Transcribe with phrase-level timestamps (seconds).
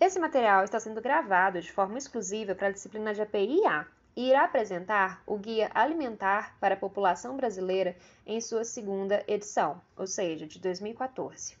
[0.00, 3.84] Esse material está sendo gravado de forma exclusiva para a disciplina de API-A
[4.14, 10.06] e irá apresentar o Guia Alimentar para a População Brasileira em sua segunda edição, ou
[10.06, 11.56] seja, de 2014.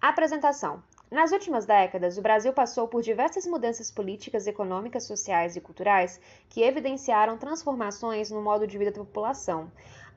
[0.00, 0.82] Apresentação.
[1.08, 6.20] Nas últimas décadas, o Brasil passou por diversas mudanças políticas, econômicas, sociais e culturais
[6.50, 9.70] que evidenciaram transformações no modo de vida da população.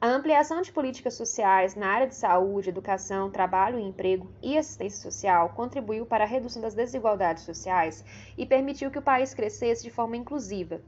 [0.03, 4.99] A ampliação de políticas sociais na área de saúde, educação, trabalho e emprego e assistência
[4.99, 8.03] social contribuiu para a redução das desigualdades sociais
[8.35, 10.81] e permitiu que o país crescesse de forma inclusiva.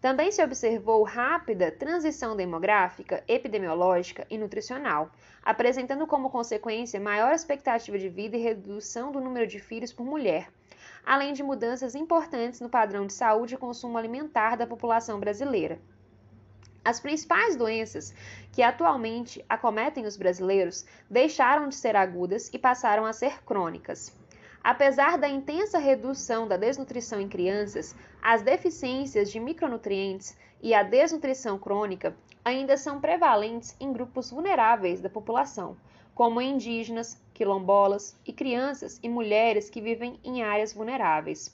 [0.00, 5.12] Também se observou rápida transição demográfica, epidemiológica e nutricional,
[5.44, 10.48] apresentando como consequência maior expectativa de vida e redução do número de filhos por mulher,
[11.04, 15.78] além de mudanças importantes no padrão de saúde e consumo alimentar da população brasileira.
[16.86, 18.14] As principais doenças
[18.52, 24.16] que atualmente acometem os brasileiros deixaram de ser agudas e passaram a ser crônicas.
[24.62, 31.58] Apesar da intensa redução da desnutrição em crianças, as deficiências de micronutrientes e a desnutrição
[31.58, 35.76] crônica ainda são prevalentes em grupos vulneráveis da população,
[36.14, 41.52] como indígenas, quilombolas e crianças e mulheres que vivem em áreas vulneráveis.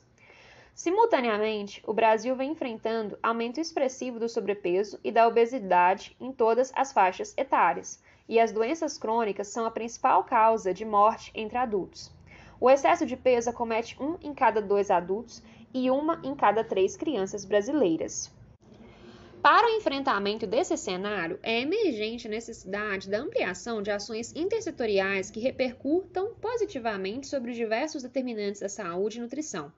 [0.74, 6.92] Simultaneamente, o Brasil vem enfrentando aumento expressivo do sobrepeso e da obesidade em todas as
[6.92, 12.10] faixas etárias, e as doenças crônicas são a principal causa de morte entre adultos.
[12.58, 15.42] O excesso de peso acomete um em cada dois adultos
[15.74, 18.32] e uma em cada três crianças brasileiras.
[19.42, 25.40] Para o enfrentamento desse cenário, é emergente a necessidade da ampliação de ações intersetoriais que
[25.40, 29.72] repercutam positivamente sobre diversos determinantes da saúde e nutrição.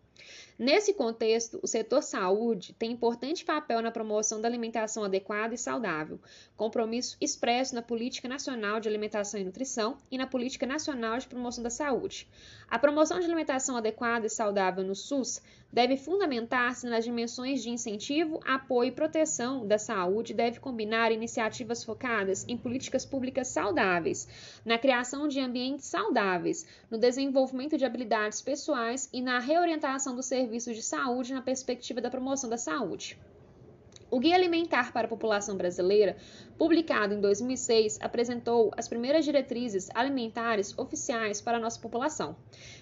[0.56, 6.20] Nesse contexto, o setor saúde tem importante papel na promoção da alimentação adequada e saudável,
[6.56, 11.64] compromisso expresso na Política Nacional de Alimentação e Nutrição e na Política Nacional de Promoção
[11.64, 12.28] da Saúde.
[12.70, 18.38] A promoção de alimentação adequada e saudável no SUS deve fundamentar-se nas dimensões de incentivo,
[18.46, 24.28] apoio e proteção da saúde e deve combinar iniciativas focadas em políticas públicas saudáveis,
[24.64, 30.43] na criação de ambientes saudáveis, no desenvolvimento de habilidades pessoais e na reorientação dos serviços
[30.48, 33.18] de saúde na perspectiva da promoção da saúde.
[34.14, 36.16] O Guia Alimentar para a População Brasileira,
[36.56, 42.36] publicado em 2006, apresentou as primeiras diretrizes alimentares oficiais para a nossa população.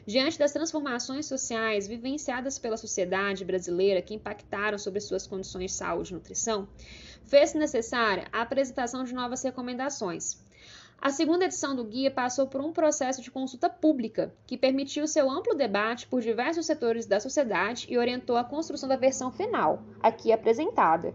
[0.06, 6.10] Diante das transformações sociais vivenciadas pela sociedade brasileira que impactaram sobre suas condições de saúde
[6.10, 6.68] e nutrição,
[7.24, 10.38] fez-se necessária a apresentação de novas recomendações.
[11.02, 15.28] A segunda edição do guia passou por um processo de consulta pública, que permitiu seu
[15.28, 20.30] amplo debate por diversos setores da sociedade e orientou a construção da versão final, aqui
[20.30, 21.12] apresentada.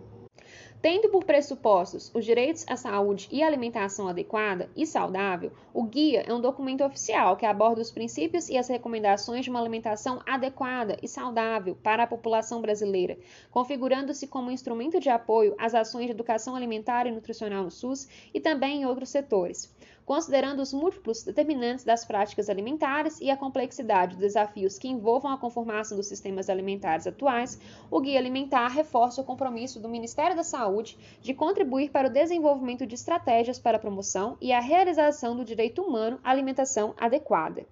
[0.80, 6.32] Tendo por pressupostos os direitos à saúde e alimentação adequada e saudável, o guia é
[6.32, 11.08] um documento oficial que aborda os princípios e as recomendações de uma alimentação adequada e
[11.08, 13.18] saudável para a população brasileira,
[13.50, 18.08] configurando-se como um instrumento de apoio às ações de educação alimentar e nutricional no SUS
[18.32, 19.76] e também em outros setores
[20.08, 25.38] considerando os múltiplos determinantes das práticas alimentares e a complexidade dos desafios que envolvam a
[25.38, 27.60] conformação dos sistemas alimentares atuais,
[27.92, 32.88] o Guia Alimentar reforça o compromisso do Ministério da Saúde de contribuir para o desenvolvimento
[32.88, 37.66] de estratégias para a promoção e a realização do direito humano à alimentação adequada.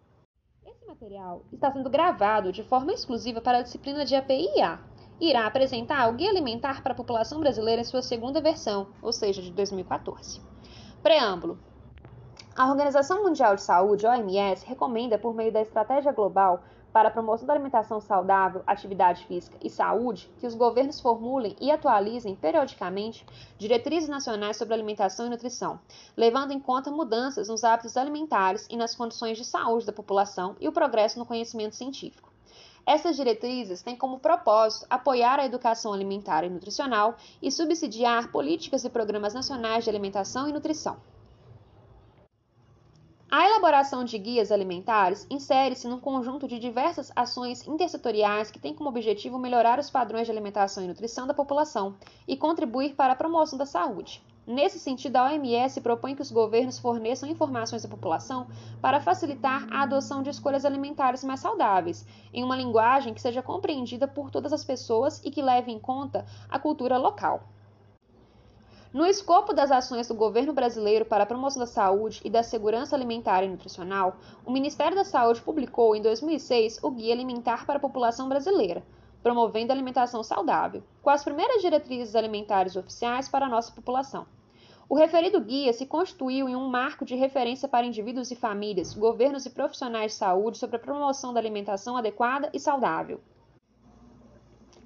[0.65, 4.81] Esse material está sendo gravado de forma exclusiva para a disciplina de API-A,
[5.21, 9.41] irá apresentar o Guia Alimentar para a População Brasileira em sua segunda versão, ou seja,
[9.41, 10.41] de 2014.
[11.01, 11.57] Preâmbulo.
[12.57, 17.45] A Organização Mundial de Saúde, OMS, recomenda, por meio da Estratégia Global para a Promoção
[17.45, 23.25] da Alimentação Saudável, Atividade Física e Saúde, que os governos formulem e atualizem periodicamente
[23.57, 25.81] diretrizes nacionais sobre alimentação e nutrição,
[26.15, 30.69] levando em conta mudanças nos hábitos alimentares e nas condições de saúde da população e
[30.69, 32.31] o progresso no conhecimento científico.
[32.85, 38.89] Essas diretrizes têm como propósito apoiar a educação alimentar e nutricional e subsidiar políticas e
[38.89, 40.95] programas nacionais de alimentação e nutrição.
[43.37, 48.87] A elaboração de guias alimentares insere-se num conjunto de diversas ações intersetoriais que têm como
[48.87, 53.59] objetivo melhorar os padrões de alimentação e nutrição da população e contribuir para a promoção
[53.59, 54.23] da saúde.
[54.47, 58.47] Nesse sentido, a OMS propõe que os governos forneçam informações à população
[58.81, 64.07] para facilitar a adoção de escolhas alimentares mais saudáveis, em uma linguagem que seja compreendida
[64.07, 67.43] por todas as pessoas e que leve em conta a cultura local.
[68.95, 72.95] No escopo das ações do governo brasileiro para a promoção da saúde e da segurança
[72.95, 74.15] alimentar e nutricional,
[74.45, 78.81] o Ministério da Saúde publicou em 2006 o Guia Alimentar para a População Brasileira,
[79.21, 84.25] promovendo a alimentação saudável, com as primeiras diretrizes alimentares oficiais para a nossa população.
[84.87, 89.45] O referido guia se constituiu em um marco de referência para indivíduos e famílias, governos
[89.45, 93.19] e profissionais de saúde sobre a promoção da alimentação adequada e saudável.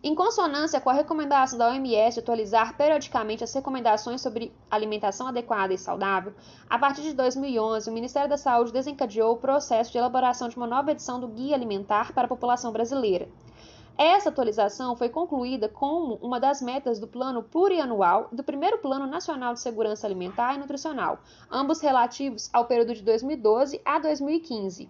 [0.01, 5.73] Em consonância com a recomendação da OMS de atualizar periodicamente as recomendações sobre alimentação adequada
[5.73, 6.33] e saudável,
[6.69, 10.65] a partir de 2011, o Ministério da Saúde desencadeou o processo de elaboração de uma
[10.65, 13.27] nova edição do Guia Alimentar para a População Brasileira.
[13.97, 19.53] Essa atualização foi concluída como uma das metas do Plano Plurianual do primeiro Plano Nacional
[19.53, 21.19] de Segurança Alimentar e Nutricional,
[21.51, 24.89] ambos relativos ao período de 2012 a 2015.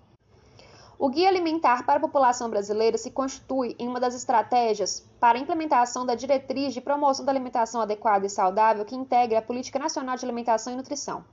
[1.02, 5.42] O Guia Alimentar para a População Brasileira se constitui em uma das estratégias para a
[5.42, 10.18] implementação da diretriz de promoção da alimentação adequada e saudável que integra a Política Nacional
[10.18, 11.24] de Alimentação e Nutrição.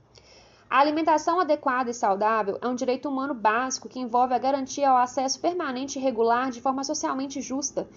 [0.69, 4.95] A alimentação adequada e saudável é um direito humano básico que envolve a garantia ao
[4.95, 7.89] acesso permanente e regular de forma socialmente justa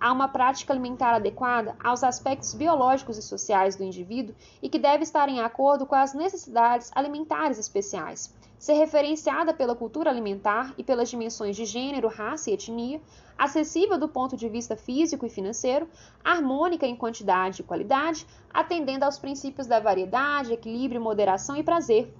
[0.00, 5.04] a uma prática alimentar adequada aos aspectos biológicos e sociais do indivíduo e que deve
[5.04, 11.10] estar em acordo com as necessidades alimentares especiais ser referenciada pela cultura alimentar e pelas
[11.10, 13.00] dimensões de gênero, raça e etnia,
[13.36, 15.88] acessível do ponto de vista físico e financeiro,
[16.22, 18.24] harmônica em quantidade e qualidade,
[18.54, 22.14] atendendo aos princípios da variedade, equilíbrio, moderação e prazer,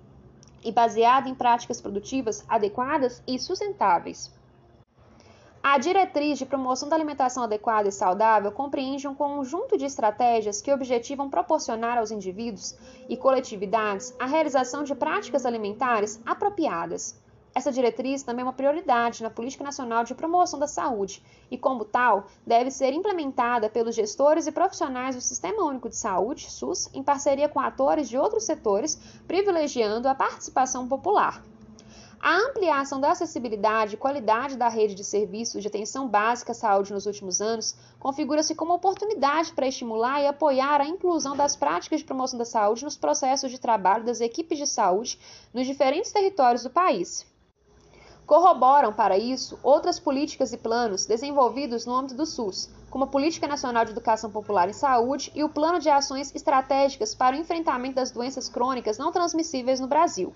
[0.64, 4.34] e baseada em práticas produtivas adequadas e sustentáveis.
[5.64, 10.72] A diretriz de promoção da alimentação adequada e saudável compreende um conjunto de estratégias que
[10.72, 12.76] objetivam proporcionar aos indivíduos
[13.08, 17.16] e coletividades a realização de práticas alimentares apropriadas.
[17.54, 21.84] Essa diretriz também é uma prioridade na Política Nacional de Promoção da Saúde e, como
[21.84, 27.04] tal, deve ser implementada pelos gestores e profissionais do Sistema Único de Saúde, SUS, em
[27.04, 28.98] parceria com atores de outros setores,
[29.28, 31.40] privilegiando a participação popular.
[32.24, 36.92] A ampliação da acessibilidade e qualidade da rede de serviços de atenção básica à saúde
[36.92, 42.06] nos últimos anos configura-se como oportunidade para estimular e apoiar a inclusão das práticas de
[42.06, 45.18] promoção da saúde nos processos de trabalho das equipes de saúde
[45.52, 47.26] nos diferentes territórios do país.
[48.24, 53.48] Corroboram, para isso, outras políticas e planos desenvolvidos no âmbito do SUS, como a Política
[53.48, 57.96] Nacional de Educação Popular em Saúde e o Plano de Ações Estratégicas para o Enfrentamento
[57.96, 60.32] das Doenças Crônicas Não Transmissíveis no Brasil.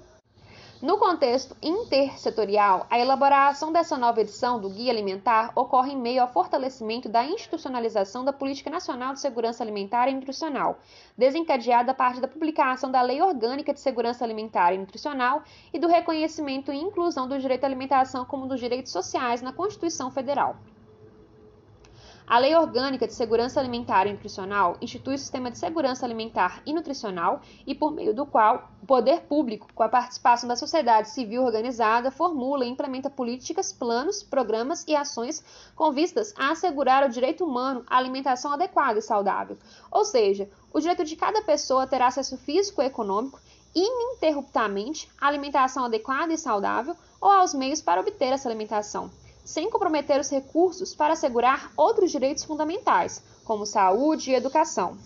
[0.82, 6.28] No contexto intersetorial, a elaboração dessa nova edição do Guia Alimentar ocorre em meio ao
[6.28, 10.78] fortalecimento da institucionalização da Política Nacional de Segurança Alimentar e Nutricional,
[11.16, 15.42] desencadeada a partir da publicação da Lei Orgânica de Segurança Alimentar e Nutricional
[15.72, 19.54] e do reconhecimento e inclusão do direito à alimentação como um dos direitos sociais na
[19.54, 20.56] Constituição Federal.
[22.28, 26.74] A Lei Orgânica de Segurança Alimentar e Nutricional institui o Sistema de Segurança Alimentar e
[26.74, 31.44] Nutricional e por meio do qual o poder público, com a participação da sociedade civil
[31.44, 35.40] organizada, formula e implementa políticas, planos, programas e ações
[35.76, 39.56] com vistas a assegurar o direito humano à alimentação adequada e saudável,
[39.88, 43.38] ou seja, o direito de cada pessoa ter acesso físico e econômico
[43.72, 49.12] ininterruptamente à alimentação adequada e saudável ou aos meios para obter essa alimentação
[49.46, 54.98] sem comprometer os recursos para assegurar outros direitos fundamentais, como saúde e educação.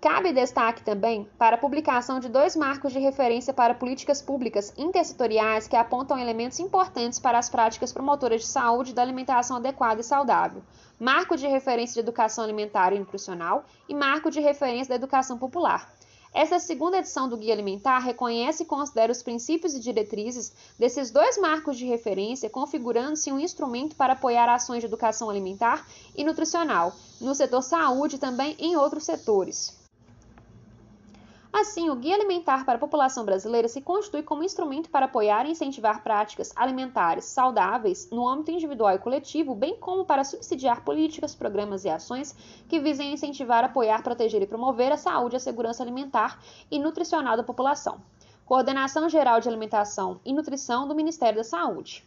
[0.00, 5.66] Cabe destaque também para a publicação de dois marcos de referência para políticas públicas intersetoriais
[5.66, 10.04] que apontam elementos importantes para as práticas promotoras de saúde e da alimentação adequada e
[10.04, 10.62] saudável:
[11.00, 15.92] Marco de Referência de Educação Alimentar e Nutricional e Marco de Referência da Educação Popular.
[16.40, 21.36] Essa segunda edição do Guia Alimentar reconhece e considera os princípios e diretrizes desses dois
[21.36, 27.34] marcos de referência, configurando-se um instrumento para apoiar ações de educação alimentar e nutricional, no
[27.34, 29.76] setor saúde e também em outros setores.
[31.50, 35.50] Assim, o Guia Alimentar para a População Brasileira se constitui como instrumento para apoiar e
[35.50, 41.86] incentivar práticas alimentares saudáveis no âmbito individual e coletivo, bem como para subsidiar políticas, programas
[41.86, 42.36] e ações
[42.68, 46.38] que visem incentivar, apoiar, proteger e promover a saúde e a segurança alimentar
[46.70, 47.98] e nutricional da população.
[48.44, 52.04] Coordenação Geral de Alimentação e Nutrição do Ministério da Saúde.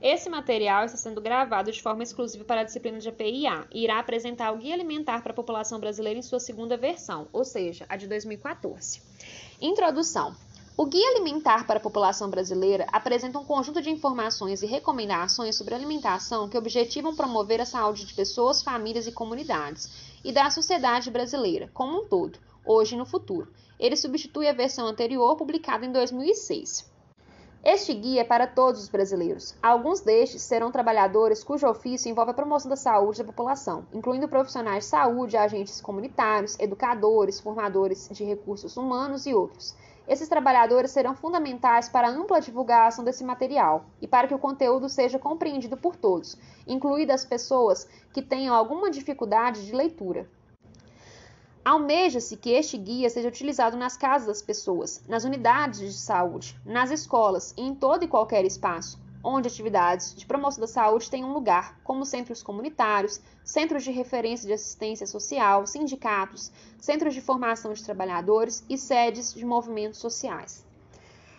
[0.00, 3.98] Esse material está sendo gravado de forma exclusiva para a disciplina de APIA e irá
[3.98, 7.96] apresentar o Guia Alimentar para a População Brasileira em sua segunda versão, ou seja, a
[7.96, 9.00] de 2014.
[9.60, 10.34] Introdução.
[10.76, 15.72] O Guia Alimentar para a População Brasileira apresenta um conjunto de informações e recomendações sobre
[15.72, 19.88] alimentação que objetivam promover a saúde de pessoas, famílias e comunidades,
[20.24, 23.52] e da sociedade brasileira como um todo, hoje e no futuro.
[23.78, 26.92] Ele substitui a versão anterior, publicada em 2006.
[27.66, 29.56] Este guia é para todos os brasileiros.
[29.62, 34.84] Alguns destes serão trabalhadores cujo ofício envolve a promoção da saúde da população, incluindo profissionais
[34.84, 39.74] de saúde, agentes comunitários, educadores, formadores de recursos humanos e outros.
[40.06, 44.86] Esses trabalhadores serão fundamentais para a ampla divulgação desse material e para que o conteúdo
[44.90, 50.28] seja compreendido por todos, incluídas pessoas que tenham alguma dificuldade de leitura.
[51.64, 56.90] Almeja-se que este guia seja utilizado nas casas das pessoas, nas unidades de saúde, nas
[56.90, 61.80] escolas e em todo e qualquer espaço, onde atividades de promoção da saúde tenham lugar,
[61.82, 68.62] como centros comunitários, centros de referência de assistência social, sindicatos, centros de formação de trabalhadores
[68.68, 70.66] e sedes de movimentos sociais.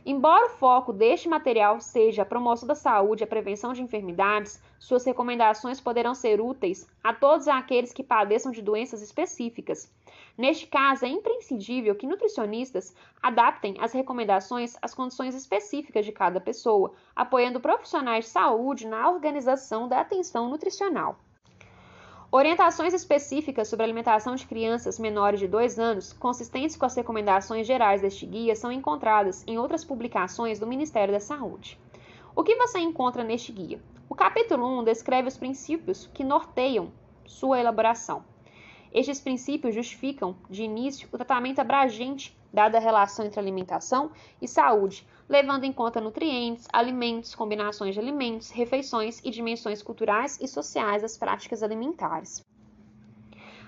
[0.03, 4.59] Embora o foco deste material seja a promoção da saúde e a prevenção de enfermidades,
[4.79, 9.91] suas recomendações poderão ser úteis a todos aqueles que padeçam de doenças específicas.
[10.37, 16.93] Neste caso, é imprescindível que nutricionistas adaptem as recomendações às condições específicas de cada pessoa,
[17.15, 21.17] apoiando profissionais de saúde na organização da atenção nutricional.
[22.31, 28.01] Orientações específicas sobre alimentação de crianças menores de 2 anos, consistentes com as recomendações gerais
[28.01, 31.79] deste guia, são encontradas em outras publicações do Ministério da Saúde.
[32.35, 33.79] O que você encontra neste guia?
[34.07, 36.91] O capítulo 1 descreve os princípios que norteiam
[37.25, 38.23] sua elaboração.
[38.93, 45.05] Estes princípios justificam, de início, o tratamento abrangente dada a relação entre alimentação e saúde,
[45.27, 51.17] levando em conta nutrientes, alimentos, combinações de alimentos, refeições e dimensões culturais e sociais das
[51.17, 52.45] práticas alimentares.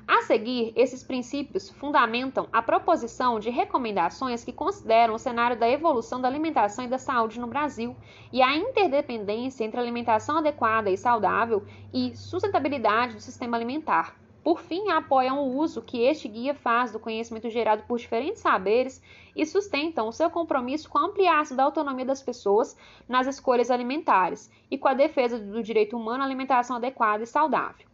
[0.08, 6.22] A seguir, esses princípios fundamentam a proposição de recomendações que consideram o cenário da evolução
[6.22, 7.94] da alimentação e da saúde no Brasil
[8.32, 14.16] e a interdependência entre alimentação adequada e saudável e sustentabilidade do sistema alimentar,
[14.48, 19.04] por fim, apoiam o uso que este guia faz do conhecimento gerado por diferentes saberes
[19.36, 22.78] e sustentam o seu compromisso com a ampliação da autonomia das pessoas
[23.10, 27.86] nas escolhas alimentares e com a defesa do direito humano à alimentação adequada e saudável.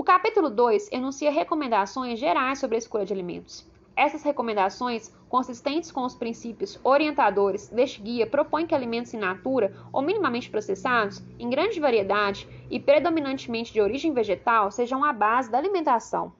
[0.00, 3.66] O capítulo 2 enuncia recomendações gerais sobre a escolha de alimentos.
[3.94, 10.00] Essas recomendações, consistentes com os princípios orientadores deste guia, propõem que alimentos in natura ou
[10.00, 16.32] minimamente processados, em grande variedade e predominantemente de origem vegetal, sejam a base da alimentação.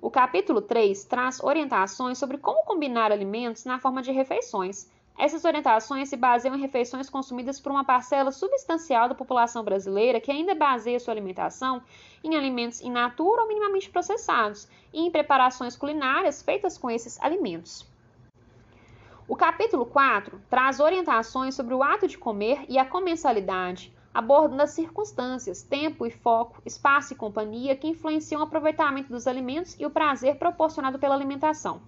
[0.00, 6.08] O capítulo 3 traz orientações sobre como combinar alimentos na forma de refeições, essas orientações
[6.08, 10.98] se baseiam em refeições consumidas por uma parcela substancial da população brasileira que ainda baseia
[10.98, 11.82] sua alimentação
[12.24, 17.86] em alimentos in natura ou minimamente processados e em preparações culinárias feitas com esses alimentos.
[19.28, 24.70] O capítulo 4 traz orientações sobre o ato de comer e a comensalidade, abordando as
[24.70, 29.90] circunstâncias, tempo e foco, espaço e companhia que influenciam o aproveitamento dos alimentos e o
[29.90, 31.80] prazer proporcionado pela alimentação.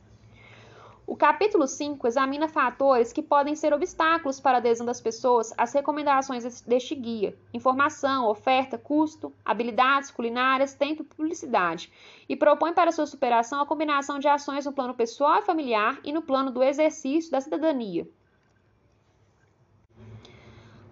[1.07, 5.71] O capítulo 5 examina fatores que podem ser obstáculos para a adesão das pessoas às
[5.75, 11.93] recomendações deste guia: informação, oferta, custo, habilidades culinárias, tempo e publicidade,
[12.27, 16.11] e propõe para sua superação a combinação de ações no plano pessoal e familiar e
[16.11, 18.09] no plano do exercício da cidadania.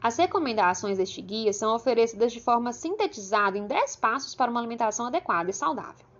[0.02, 5.06] As recomendações deste guia são oferecidas de forma sintetizada em 10 passos para uma alimentação
[5.06, 6.11] adequada e saudável.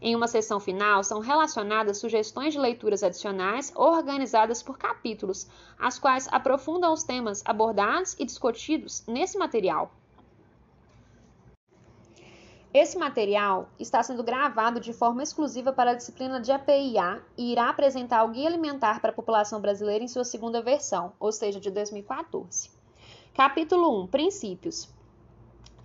[0.00, 6.28] Em uma seção final, são relacionadas sugestões de leituras adicionais organizadas por capítulos, as quais
[6.30, 9.90] aprofundam os temas abordados e discutidos nesse material.
[12.72, 17.70] Esse material está sendo gravado de forma exclusiva para a disciplina de APIA e irá
[17.70, 21.70] apresentar o Guia Alimentar para a População Brasileira em sua segunda versão, ou seja, de
[21.70, 22.70] 2014.
[23.34, 24.88] Capítulo 1 Princípios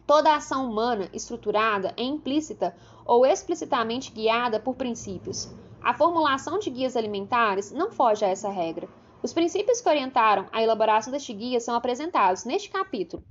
[0.05, 5.49] Toda ação humana estruturada é implícita ou explicitamente guiada por princípios.
[5.81, 8.87] A formulação de guias alimentares não foge a essa regra.
[9.21, 13.23] Os princípios que orientaram a elaboração deste guia são apresentados neste capítulo.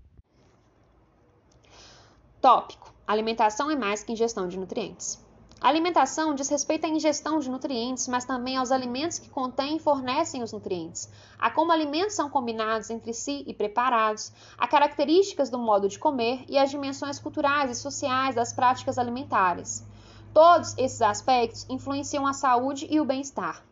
[2.41, 5.23] Tópico: Alimentação é mais que ingestão de nutrientes.
[5.63, 9.79] A alimentação diz respeito à ingestão de nutrientes, mas também aos alimentos que contêm e
[9.79, 15.61] fornecem os nutrientes, a como alimentos são combinados entre si e preparados, a características do
[15.61, 19.87] modo de comer e as dimensões culturais e sociais das práticas alimentares.
[20.35, 23.65] Todos esses aspectos influenciam a saúde e o bem-estar.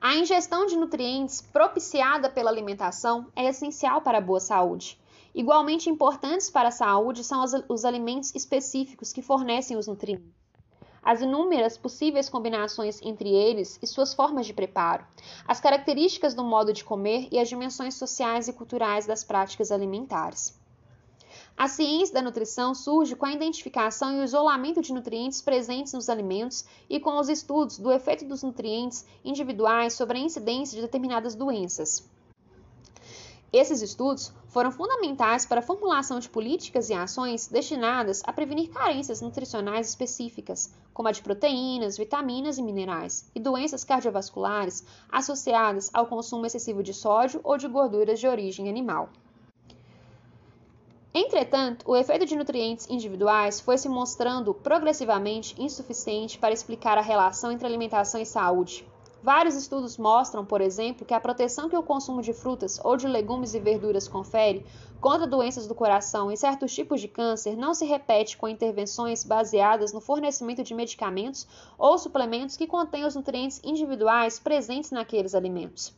[0.00, 5.00] A ingestão de nutrientes propiciada pela alimentação é essencial para a boa saúde.
[5.34, 10.42] Igualmente importantes para a saúde são os, os alimentos específicos que fornecem os nutrientes
[11.02, 15.04] as inúmeras possíveis combinações entre eles e suas formas de preparo,
[15.46, 20.56] as características do modo de comer e as dimensões sociais e culturais das práticas alimentares.
[21.56, 26.08] A ciência da nutrição surge com a identificação e o isolamento de nutrientes presentes nos
[26.08, 31.34] alimentos e com os estudos do efeito dos nutrientes individuais sobre a incidência de determinadas
[31.34, 32.08] doenças.
[33.52, 39.20] Esses estudos foram fundamentais para a formulação de políticas e ações destinadas a prevenir carências
[39.20, 46.46] nutricionais específicas, como a de proteínas, vitaminas e minerais, e doenças cardiovasculares associadas ao consumo
[46.46, 49.10] excessivo de sódio ou de gorduras de origem animal.
[51.12, 57.52] Entretanto, o efeito de nutrientes individuais foi se mostrando progressivamente insuficiente para explicar a relação
[57.52, 58.90] entre alimentação e saúde.
[59.22, 63.06] Vários estudos mostram, por exemplo, que a proteção que o consumo de frutas ou de
[63.06, 64.66] legumes e verduras confere
[65.00, 69.92] contra doenças do coração e certos tipos de câncer não se repete com intervenções baseadas
[69.92, 71.46] no fornecimento de medicamentos
[71.78, 75.94] ou suplementos que contêm os nutrientes individuais presentes naqueles alimentos.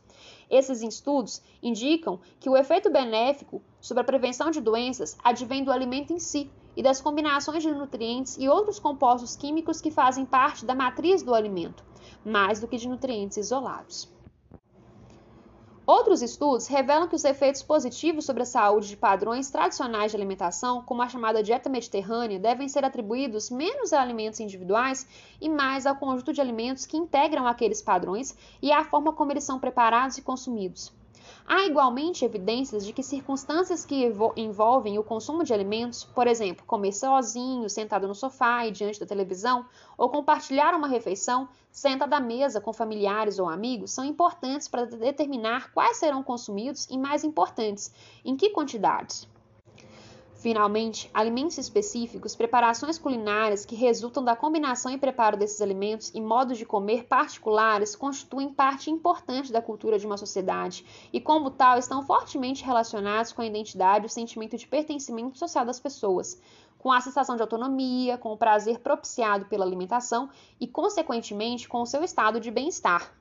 [0.47, 6.13] Esses estudos indicam que o efeito benéfico sobre a prevenção de doenças advém do alimento
[6.13, 10.75] em si e das combinações de nutrientes e outros compostos químicos que fazem parte da
[10.75, 11.83] matriz do alimento,
[12.25, 14.09] mais do que de nutrientes isolados.
[15.87, 20.81] Outros estudos revelam que os efeitos positivos sobre a saúde de padrões tradicionais de alimentação,
[20.81, 25.07] como a chamada dieta mediterrânea, devem ser atribuídos menos a alimentos individuais
[25.39, 29.43] e mais ao conjunto de alimentos que integram aqueles padrões e à forma como eles
[29.43, 30.91] são preparados e consumidos.
[31.47, 36.91] Há igualmente evidências de que circunstâncias que envolvem o consumo de alimentos, por exemplo, comer
[36.91, 39.63] sozinho, sentado no sofá e diante da televisão,
[39.95, 45.71] ou compartilhar uma refeição, sentado à mesa com familiares ou amigos, são importantes para determinar
[45.71, 47.93] quais serão consumidos e, mais importantes,
[48.25, 49.27] em que quantidades.
[50.45, 56.59] Finalmente, alimentos específicos, preparações culinárias que resultam da combinação e preparo desses alimentos e modos
[56.59, 62.05] de comer particulares constituem parte importante da cultura de uma sociedade e, como tal, estão
[62.05, 66.39] fortemente relacionados com a identidade e o sentimento de pertencimento social das pessoas,
[66.77, 70.29] com a sensação de autonomia, com o prazer propiciado pela alimentação
[70.61, 73.11] e, consequentemente, com o seu estado de bem-estar.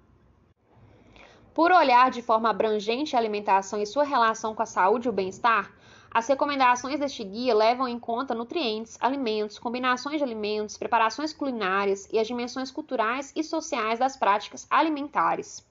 [1.54, 5.12] Por olhar de forma abrangente a alimentação e sua relação com a saúde e o
[5.12, 5.72] bem-estar,
[6.14, 12.20] as recomendações deste guia levam em conta nutrientes, alimentos, combinações de alimentos, preparações culinárias e
[12.20, 15.66] as dimensões culturais e sociais das práticas alimentares.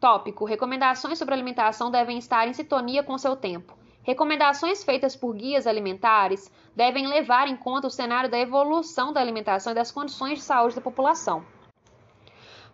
[0.00, 3.76] Tópico: Recomendações sobre alimentação devem estar em sintonia com seu tempo.
[4.02, 9.72] Recomendações feitas por guias alimentares devem levar em conta o cenário da evolução da alimentação
[9.72, 11.44] e das condições de saúde da população.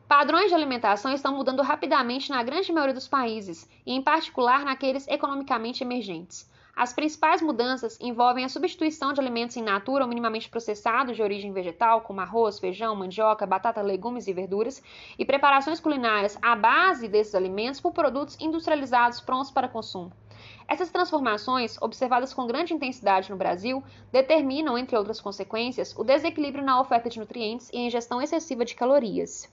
[0.08, 5.08] Padrões de alimentação estão mudando rapidamente na grande maioria dos países, e em particular naqueles
[5.08, 6.50] economicamente emergentes.
[6.74, 11.52] As principais mudanças envolvem a substituição de alimentos in natura ou minimamente processados de origem
[11.52, 14.82] vegetal, como arroz, feijão, mandioca, batata, legumes e verduras,
[15.18, 20.10] e preparações culinárias à base desses alimentos por produtos industrializados prontos para consumo.
[20.66, 26.80] Essas transformações, observadas com grande intensidade no Brasil, determinam, entre outras consequências, o desequilíbrio na
[26.80, 29.51] oferta de nutrientes e a ingestão excessiva de calorias.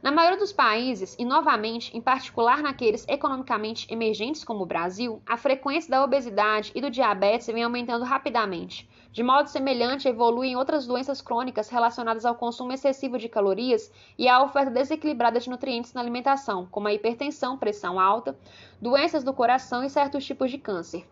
[0.00, 5.36] Na maioria dos países, e novamente, em particular naqueles economicamente emergentes como o Brasil, a
[5.36, 8.88] frequência da obesidade e do diabetes vem aumentando rapidamente.
[9.10, 14.40] De modo semelhante, evoluem outras doenças crônicas relacionadas ao consumo excessivo de calorias e à
[14.40, 18.38] oferta desequilibrada de nutrientes na alimentação, como a hipertensão, pressão alta,
[18.80, 21.08] doenças do coração e certos tipos de câncer.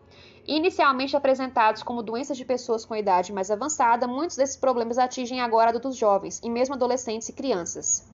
[0.47, 5.71] Inicialmente apresentados como doenças de pessoas com idade mais avançada, muitos desses problemas atingem agora
[5.71, 8.07] adultos jovens e mesmo adolescentes e crianças.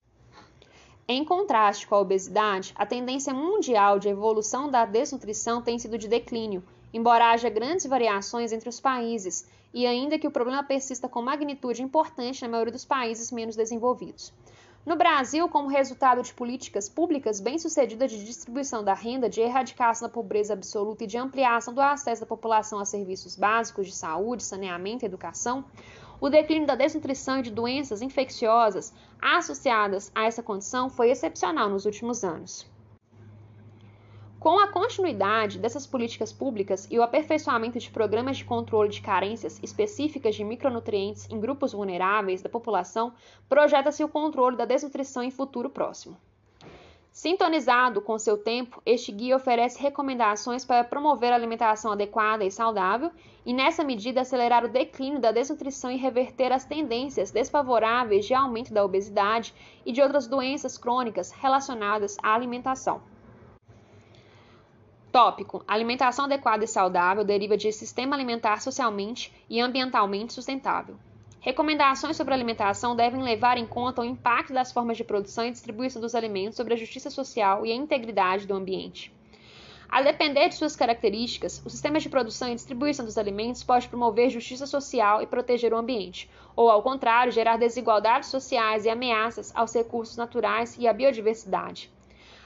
[1.05, 6.07] Em contraste com a obesidade, a tendência mundial de evolução da desnutrição tem sido de
[6.07, 6.63] declínio,
[6.93, 11.81] embora haja grandes variações entre os países e ainda que o problema persista com magnitude
[11.81, 14.31] importante na maioria dos países menos desenvolvidos.
[14.85, 20.13] No Brasil, como resultado de políticas públicas bem-sucedidas de distribuição da renda, de erradicação da
[20.13, 25.03] pobreza absoluta e de ampliação do acesso da população a serviços básicos de saúde, saneamento
[25.03, 25.65] e educação,
[26.23, 31.85] o declínio da desnutrição e de doenças infecciosas associadas a essa condição foi excepcional nos
[31.85, 32.65] últimos anos.
[34.39, 39.59] Com a continuidade dessas políticas públicas e o aperfeiçoamento de programas de controle de carências
[39.61, 43.11] específicas de micronutrientes em grupos vulneráveis da população,
[43.49, 46.15] projeta-se o controle da desnutrição em futuro próximo.
[47.13, 53.11] Sintonizado com seu tempo, este guia oferece recomendações para promover a alimentação adequada e saudável
[53.45, 58.73] e, nessa medida, acelerar o declínio da desnutrição e reverter as tendências desfavoráveis de aumento
[58.73, 59.53] da obesidade
[59.85, 62.99] e de outras doenças crônicas relacionadas à alimentação.
[65.11, 70.97] Tópico: Alimentação adequada e saudável deriva de sistema alimentar socialmente e ambientalmente sustentável.
[71.43, 76.01] Recomendações sobre alimentação devem levar em conta o impacto das formas de produção e distribuição
[76.01, 79.13] dos alimentos sobre a justiça social e a integridade do ambiente.
[79.89, 84.29] A depender de suas características, o sistema de produção e distribuição dos alimentos pode promover
[84.29, 89.75] justiça social e proteger o ambiente, ou, ao contrário, gerar desigualdades sociais e ameaças aos
[89.75, 91.91] recursos naturais e à biodiversidade.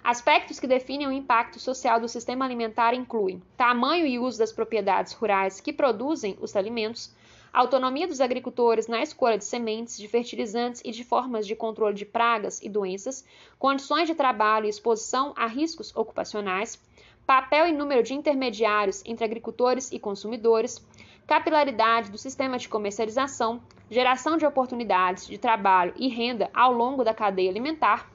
[0.04, 5.14] Aspectos que definem o impacto social do sistema alimentar incluem tamanho e uso das propriedades
[5.14, 7.16] rurais que produzem os alimentos,
[7.62, 12.06] autonomia dos agricultores na escolha de sementes, de fertilizantes e de formas de controle de
[12.06, 13.26] pragas e doenças,
[13.58, 16.80] condições de trabalho e exposição a riscos ocupacionais,
[17.26, 20.86] papel e número de intermediários entre agricultores e consumidores,
[21.26, 27.14] capilaridade do sistema de comercialização, geração de oportunidades de trabalho e renda ao longo da
[27.14, 28.08] cadeia alimentar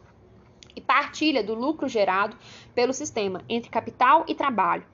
[0.76, 2.37] e partilha do lucro gerado
[2.76, 4.87] pelo sistema entre capital e trabalho.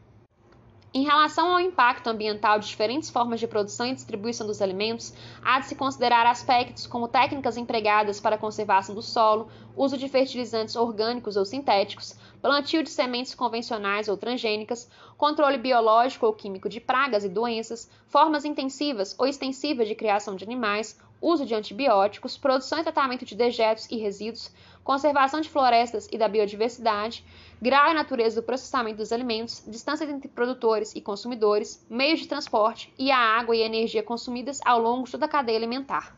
[0.98, 5.60] Em relação ao impacto ambiental de diferentes formas de produção e distribuição dos alimentos, há
[5.60, 10.74] de se considerar aspectos como técnicas empregadas para a conservação do solo, uso de fertilizantes
[10.74, 17.22] orgânicos ou sintéticos, plantio de sementes convencionais ou transgênicas, controle biológico ou químico de pragas
[17.22, 22.82] e doenças, formas intensivas ou extensivas de criação de animais, uso de antibióticos, produção e
[22.82, 24.50] tratamento de dejetos e resíduos,
[24.88, 27.22] conservação de florestas e da biodiversidade,
[27.60, 32.90] grau e natureza do processamento dos alimentos, distância entre produtores e consumidores, meios de transporte
[32.98, 36.17] e a água e energia consumidas ao longo de toda a cadeia alimentar.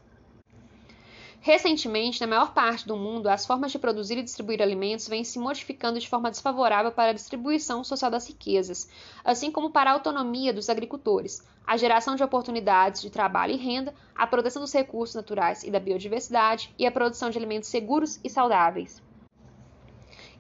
[1.43, 5.39] Recentemente, na maior parte do mundo, as formas de produzir e distribuir alimentos vêm se
[5.39, 8.91] modificando de forma desfavorável para a distribuição social das riquezas,
[9.25, 13.95] assim como para a autonomia dos agricultores, a geração de oportunidades de trabalho e renda,
[14.15, 18.29] a proteção dos recursos naturais e da biodiversidade e a produção de alimentos seguros e
[18.29, 19.03] saudáveis.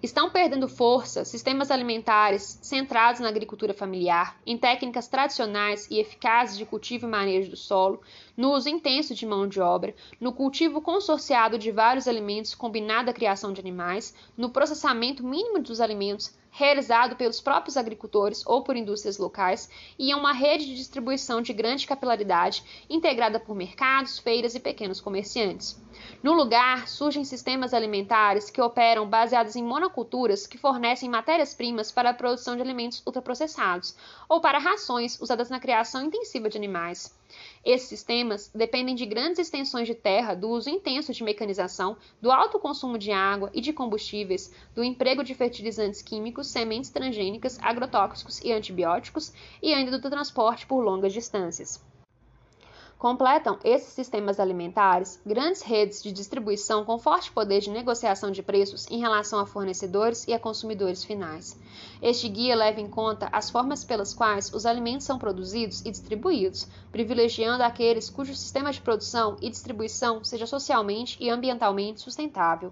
[0.03, 6.65] Estão perdendo força sistemas alimentares centrados na agricultura familiar, em técnicas tradicionais e eficazes de
[6.65, 8.01] cultivo e manejo do solo,
[8.35, 13.13] no uso intenso de mão de obra, no cultivo consorciado de vários alimentos combinado à
[13.13, 19.19] criação de animais, no processamento mínimo dos alimentos realizado pelos próprios agricultores ou por indústrias
[19.19, 24.61] locais, e em uma rede de distribuição de grande capilaridade, integrada por mercados, feiras e
[24.61, 25.81] pequenos comerciantes.
[26.23, 32.15] No lugar, surgem sistemas alimentares que operam baseados em monoculturas que fornecem matérias-primas para a
[32.15, 33.95] produção de alimentos ultraprocessados,
[34.29, 37.15] ou para rações usadas na criação intensiva de animais.
[37.63, 42.59] Esses sistemas dependem de grandes extensões de terra, do uso intenso de mecanização, do alto
[42.59, 48.51] consumo de água e de combustíveis, do emprego de fertilizantes químicos, sementes transgênicas, agrotóxicos e
[48.51, 51.90] antibióticos, e ainda do transporte por longas distâncias.
[53.01, 58.87] Completam esses sistemas alimentares grandes redes de distribuição com forte poder de negociação de preços
[58.91, 61.59] em relação a fornecedores e a consumidores finais.
[62.03, 66.69] Este guia leva em conta as formas pelas quais os alimentos são produzidos e distribuídos,
[66.93, 72.71] privilegiando aqueles cujo sistema de produção e distribuição seja socialmente e ambientalmente sustentável.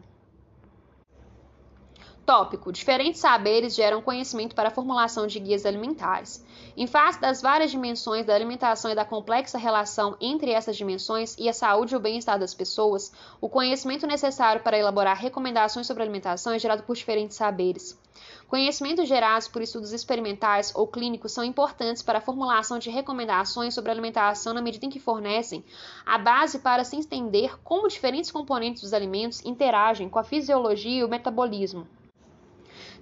[2.28, 6.44] Tópico: Diferentes saberes geram conhecimento para a formulação de guias alimentares.
[6.76, 11.48] Em face das várias dimensões da alimentação e da complexa relação entre essas dimensões e
[11.48, 13.10] a saúde e o bem-estar das pessoas,
[13.40, 17.98] o conhecimento necessário para elaborar recomendações sobre alimentação é gerado por diferentes saberes.
[18.46, 23.90] Conhecimentos gerados por estudos experimentais ou clínicos são importantes para a formulação de recomendações sobre
[23.90, 25.64] alimentação na medida em que fornecem
[26.04, 31.04] a base para se entender como diferentes componentes dos alimentos interagem com a fisiologia e
[31.04, 31.88] o metabolismo.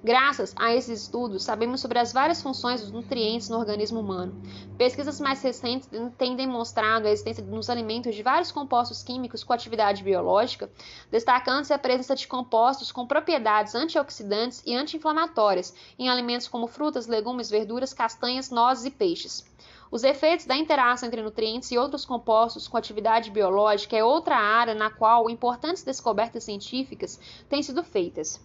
[0.07, 4.41] Graças a esses estudos, sabemos sobre as várias funções dos nutrientes no organismo humano.
[4.79, 10.05] Pesquisas mais recentes têm demonstrado a existência nos alimentos de vários compostos químicos com atividade
[10.05, 10.71] biológica,
[11.11, 17.51] destacando-se a presença de compostos com propriedades antioxidantes e anti-inflamatórias em alimentos como frutas, legumes,
[17.51, 19.45] verduras, castanhas, nozes e peixes.
[19.91, 24.73] Os efeitos da interação entre nutrientes e outros compostos com atividade biológica é outra área
[24.73, 28.41] na qual importantes descobertas científicas têm sido feitas.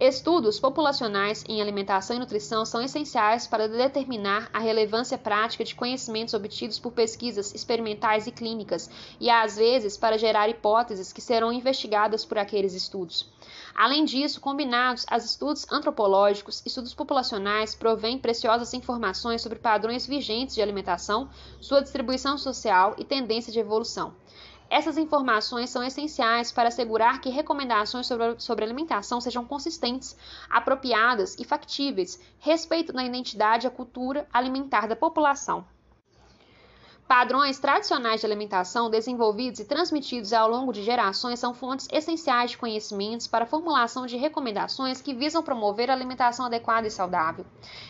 [0.00, 6.32] Estudos populacionais em alimentação e nutrição são essenciais para determinar a relevância prática de conhecimentos
[6.32, 8.88] obtidos por pesquisas experimentais e clínicas
[9.20, 13.30] e, às vezes, para gerar hipóteses que serão investigadas por aqueles estudos.
[13.74, 20.62] Além disso, combinados a estudos antropológicos, estudos populacionais provêm preciosas informações sobre padrões vigentes de
[20.62, 21.28] alimentação,
[21.60, 24.14] sua distribuição social e tendência de evolução.
[24.70, 30.16] Essas informações são essenciais para assegurar que recomendações sobre, alimentação sejam consistentes,
[30.48, 35.66] apropriadas e factíveis, respeitando a identidade e a cultura alimentar da população.
[37.10, 42.58] Padrões tradicionais de alimentação desenvolvidos e transmitidos ao longo de gerações são fontes essenciais de
[42.58, 47.44] conhecimentos para a formulação de recomendações que visam promover a alimentação adequada e saudável.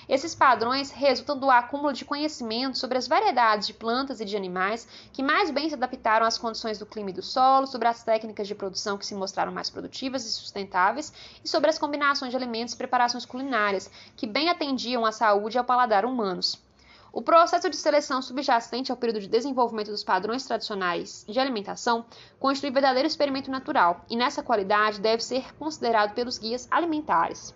[0.09, 4.89] Esses padrões resultam do acúmulo de conhecimento sobre as variedades de plantas e de animais
[5.13, 8.49] que mais bem se adaptaram às condições do clima e do solo, sobre as técnicas
[8.49, 11.13] de produção que se mostraram mais produtivas e sustentáveis
[11.45, 15.59] e sobre as combinações de alimentos e preparações culinárias que bem atendiam à saúde e
[15.59, 16.70] ao paladar humanos.
[17.13, 22.05] O processo de seleção subjacente ao período de desenvolvimento dos padrões tradicionais de alimentação
[22.39, 27.53] constitui verdadeiro experimento natural e, nessa qualidade, deve ser considerado pelos guias alimentares.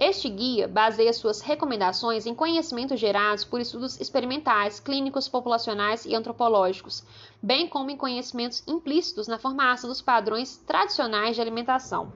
[0.00, 7.04] Este guia baseia suas recomendações em conhecimentos gerados por estudos experimentais, clínicos, populacionais e antropológicos,
[7.40, 12.10] bem como em conhecimentos implícitos na formação dos padrões tradicionais de alimentação.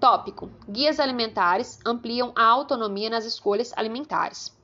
[0.00, 4.58] Tópico: Guias alimentares ampliam a autonomia nas escolhas alimentares.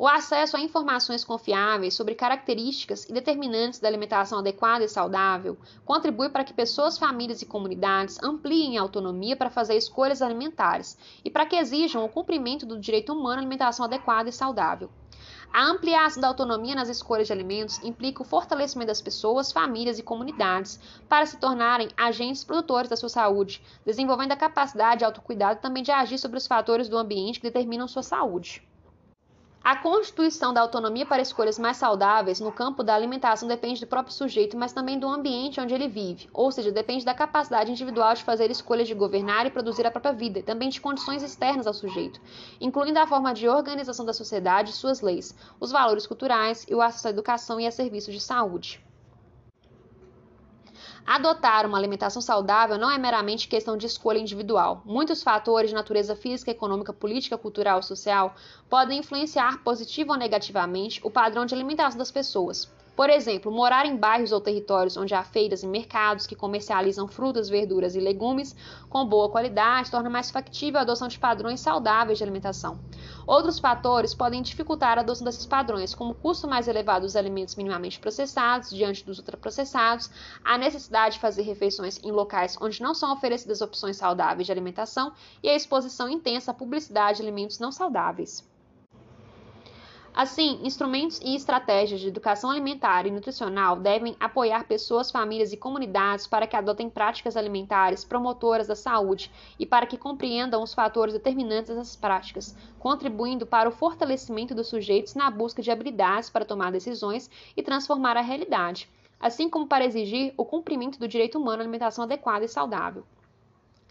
[0.00, 6.30] O acesso a informações confiáveis sobre características e determinantes da alimentação adequada e saudável contribui
[6.30, 11.44] para que pessoas, famílias e comunidades ampliem a autonomia para fazer escolhas alimentares e para
[11.44, 14.90] que exijam o cumprimento do direito humano à alimentação adequada e saudável.
[15.52, 20.02] A ampliação da autonomia nas escolhas de alimentos implica o fortalecimento das pessoas, famílias e
[20.02, 25.62] comunidades para se tornarem agentes produtores da sua saúde, desenvolvendo a capacidade de autocuidado e
[25.62, 28.66] também de agir sobre os fatores do ambiente que determinam sua saúde.
[29.62, 34.14] A constituição da autonomia para escolhas mais saudáveis no campo da alimentação depende do próprio
[34.14, 38.24] sujeito, mas também do ambiente onde ele vive, ou seja, depende da capacidade individual de
[38.24, 41.74] fazer escolhas de governar e produzir a própria vida, e também de condições externas ao
[41.74, 42.22] sujeito,
[42.58, 46.80] incluindo a forma de organização da sociedade e suas leis, os valores culturais e o
[46.80, 48.82] acesso à educação e a serviços de saúde.
[51.06, 54.82] Adotar uma alimentação saudável não é meramente questão de escolha individual.
[54.84, 58.34] Muitos fatores de natureza física, econômica, política, cultural social
[58.68, 62.70] podem influenciar positiva ou negativamente o padrão de alimentação das pessoas.
[63.00, 67.48] Por exemplo, morar em bairros ou territórios onde há feiras e mercados que comercializam frutas,
[67.48, 68.54] verduras e legumes
[68.90, 72.78] com boa qualidade torna mais factível a adoção de padrões saudáveis de alimentação.
[73.26, 77.56] Outros fatores podem dificultar a adoção desses padrões, como o custo mais elevado dos alimentos
[77.56, 80.10] minimamente processados diante dos ultraprocessados,
[80.44, 85.10] a necessidade de fazer refeições em locais onde não são oferecidas opções saudáveis de alimentação
[85.42, 88.49] e a exposição intensa à publicidade de alimentos não saudáveis.
[90.22, 96.26] Assim, instrumentos e estratégias de educação alimentar e nutricional devem apoiar pessoas, famílias e comunidades
[96.26, 101.74] para que adotem práticas alimentares promotoras da saúde e para que compreendam os fatores determinantes
[101.74, 107.30] dessas práticas, contribuindo para o fortalecimento dos sujeitos na busca de habilidades para tomar decisões
[107.56, 112.04] e transformar a realidade, assim como para exigir o cumprimento do direito humano à alimentação
[112.04, 113.06] adequada e saudável.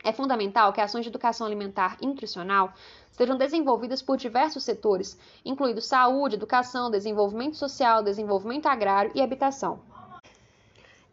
[0.10, 2.74] É fundamental que ações de educação alimentar e nutricional
[3.12, 9.80] sejam desenvolvidas por diversos setores, incluindo saúde, educação, desenvolvimento social, desenvolvimento agrário e habitação.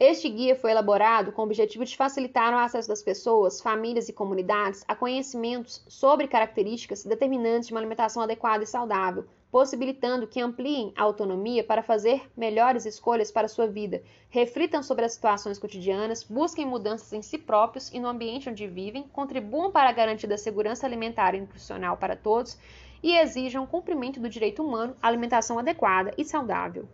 [0.00, 4.14] Este guia foi elaborado com o objetivo de facilitar o acesso das pessoas, famílias e
[4.14, 10.92] comunidades a conhecimentos sobre características determinantes de uma alimentação adequada e saudável, possibilitando que ampliem
[10.96, 16.66] a autonomia para fazer melhores escolhas para sua vida, reflitam sobre as situações cotidianas, busquem
[16.66, 20.87] mudanças em si próprios e no ambiente onde vivem, contribuam para a garantia da segurança
[20.87, 22.59] alimentar e nutricional para todos
[23.02, 26.88] e exijam cumprimento do direito humano à alimentação adequada e saudável.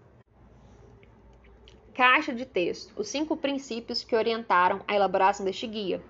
[1.94, 6.02] Caixa de texto: os cinco princípios que orientaram a elaboração deste guia.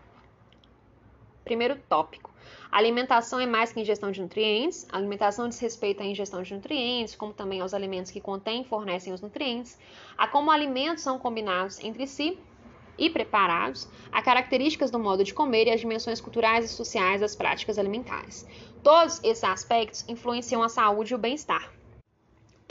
[1.44, 2.31] Primeiro tópico:
[2.72, 4.86] a alimentação é mais que ingestão de nutrientes.
[4.90, 8.64] A alimentação diz respeito à ingestão de nutrientes, como também aos alimentos que contêm e
[8.64, 9.78] fornecem os nutrientes,
[10.16, 12.38] a como alimentos são combinados entre si
[12.96, 17.36] e preparados, a características do modo de comer e as dimensões culturais e sociais das
[17.36, 18.46] práticas alimentares.
[18.82, 21.81] Todos esses aspectos influenciam a saúde e o bem-estar.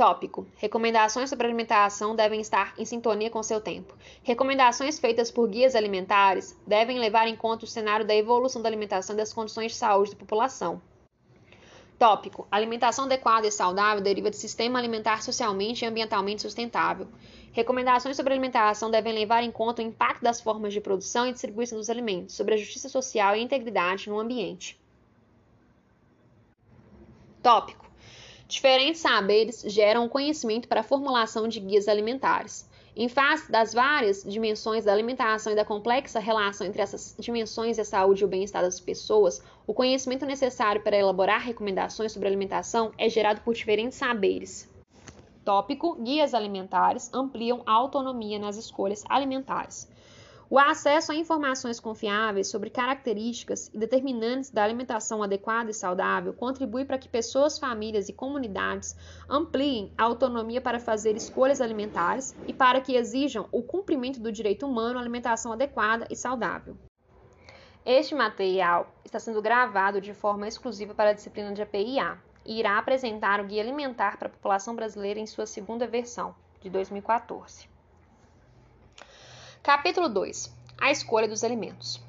[0.02, 3.94] Tópico: Recomendações sobre alimentação devem estar em sintonia com seu tempo.
[4.24, 9.14] Recomendações feitas por guias alimentares devem levar em conta o cenário da evolução da alimentação
[9.14, 10.82] e das condições de saúde da população.
[12.00, 17.08] Tópico: Alimentação adequada e saudável deriva de sistema alimentar socialmente e ambientalmente sustentável.
[17.52, 21.78] Recomendações sobre alimentação devem levar em conta o impacto das formas de produção e distribuição
[21.78, 24.82] dos alimentos sobre a justiça social e a integridade no ambiente.
[27.44, 27.81] Tópico:
[28.52, 32.70] Diferentes saberes geram conhecimento para a formulação de guias alimentares.
[32.94, 37.82] Em face das várias dimensões da alimentação e da complexa relação entre essas dimensões e
[37.82, 42.92] a saúde e o bem-estar das pessoas, o conhecimento necessário para elaborar recomendações sobre alimentação
[42.98, 44.70] é gerado por diferentes saberes.
[45.46, 49.90] Tópico: Guias alimentares ampliam a autonomia nas escolhas alimentares.
[50.52, 56.84] O acesso a informações confiáveis sobre características e determinantes da alimentação adequada e saudável contribui
[56.84, 58.94] para que pessoas, famílias e comunidades
[59.30, 64.68] ampliem a autonomia para fazer escolhas alimentares e para que exijam o cumprimento do direito
[64.68, 66.76] humano à alimentação adequada e saudável.
[67.86, 72.78] Este material está sendo gravado de forma exclusiva para a disciplina de APIA e irá
[72.78, 77.71] apresentar o Guia Alimentar para a População Brasileira em sua segunda versão, de 2014.
[79.64, 82.04] Capítulo 2 A escolha dos alimentos.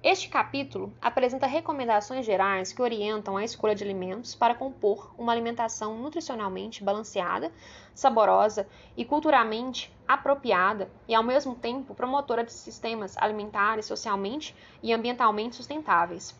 [0.00, 5.98] Este capítulo apresenta recomendações gerais que orientam a escolha de alimentos para compor uma alimentação
[5.98, 7.50] nutricionalmente balanceada,
[7.92, 15.56] saborosa e culturalmente apropriada e, ao mesmo tempo, promotora de sistemas alimentares socialmente e ambientalmente
[15.56, 16.32] sustentáveis.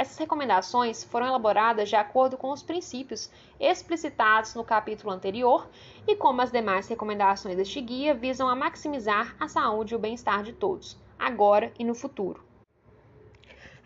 [0.00, 5.68] Essas recomendações foram elaboradas de acordo com os princípios explicitados no capítulo anterior
[6.08, 10.42] e, como as demais recomendações deste guia, visam a maximizar a saúde e o bem-estar
[10.42, 12.42] de todos, agora e no futuro.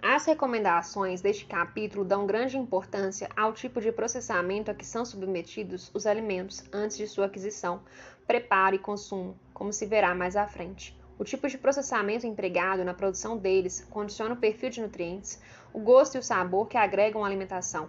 [0.00, 5.90] As recomendações deste capítulo dão grande importância ao tipo de processamento a que são submetidos
[5.92, 7.80] os alimentos antes de sua aquisição,
[8.24, 10.96] preparo e consumo, como se verá mais à frente.
[11.16, 15.40] O tipo de processamento empregado na produção deles condiciona o perfil de nutrientes,
[15.72, 17.88] o gosto e o sabor que agregam à alimentação,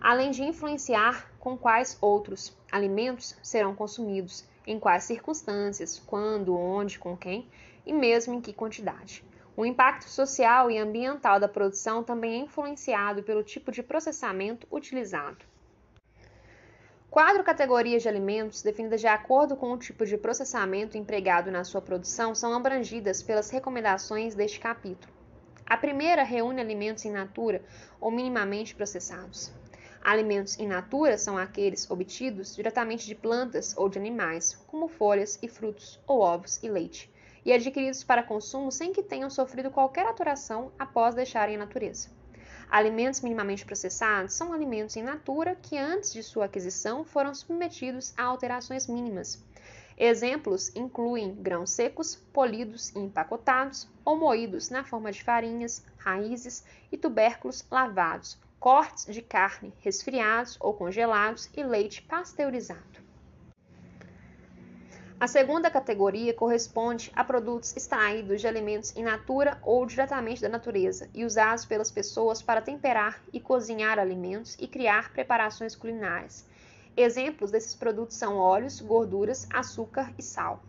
[0.00, 7.16] além de influenciar com quais outros alimentos serão consumidos, em quais circunstâncias, quando, onde, com
[7.16, 7.48] quem
[7.86, 9.24] e mesmo em que quantidade.
[9.56, 15.53] O impacto social e ambiental da produção também é influenciado pelo tipo de processamento utilizado.
[17.14, 21.80] Quatro categorias de alimentos, definidas de acordo com o tipo de processamento empregado na sua
[21.80, 25.12] produção, são abrangidas pelas recomendações deste capítulo.
[25.64, 27.62] A primeira reúne alimentos in natura
[28.00, 29.52] ou minimamente processados.
[30.02, 35.46] Alimentos in natura são aqueles obtidos diretamente de plantas ou de animais, como folhas e
[35.46, 37.08] frutos, ou ovos e leite
[37.44, 42.08] e adquiridos para consumo sem que tenham sofrido qualquer alteração após deixarem a natureza.
[42.74, 48.24] Alimentos minimamente processados são alimentos em natura que, antes de sua aquisição, foram submetidos a
[48.24, 49.40] alterações mínimas.
[49.96, 56.96] Exemplos incluem grãos secos, polidos e empacotados ou moídos na forma de farinhas, raízes e
[56.96, 63.04] tubérculos lavados, cortes de carne resfriados ou congelados e leite pasteurizado.
[65.24, 71.08] A segunda categoria corresponde a produtos extraídos de alimentos in natura ou diretamente da natureza
[71.14, 76.44] e usados pelas pessoas para temperar e cozinhar alimentos e criar preparações culinárias.
[76.94, 80.62] Exemplos desses produtos são óleos, gorduras, açúcar e sal.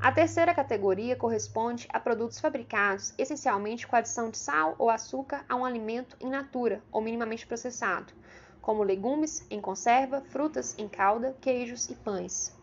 [0.00, 5.54] A terceira categoria corresponde a produtos fabricados essencialmente com adição de sal ou açúcar a
[5.54, 8.12] um alimento in natura ou minimamente processado,
[8.60, 12.57] como legumes em conserva, frutas em calda, queijos e pães.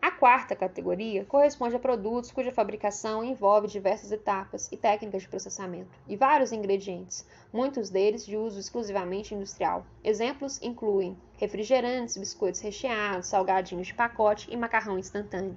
[0.00, 5.90] A quarta categoria corresponde a produtos cuja fabricação envolve diversas etapas e técnicas de processamento
[6.06, 9.84] e vários ingredientes, muitos deles de uso exclusivamente industrial.
[10.04, 15.56] Exemplos incluem refrigerantes, biscoitos recheados, salgadinhos de pacote e macarrão instantâneo.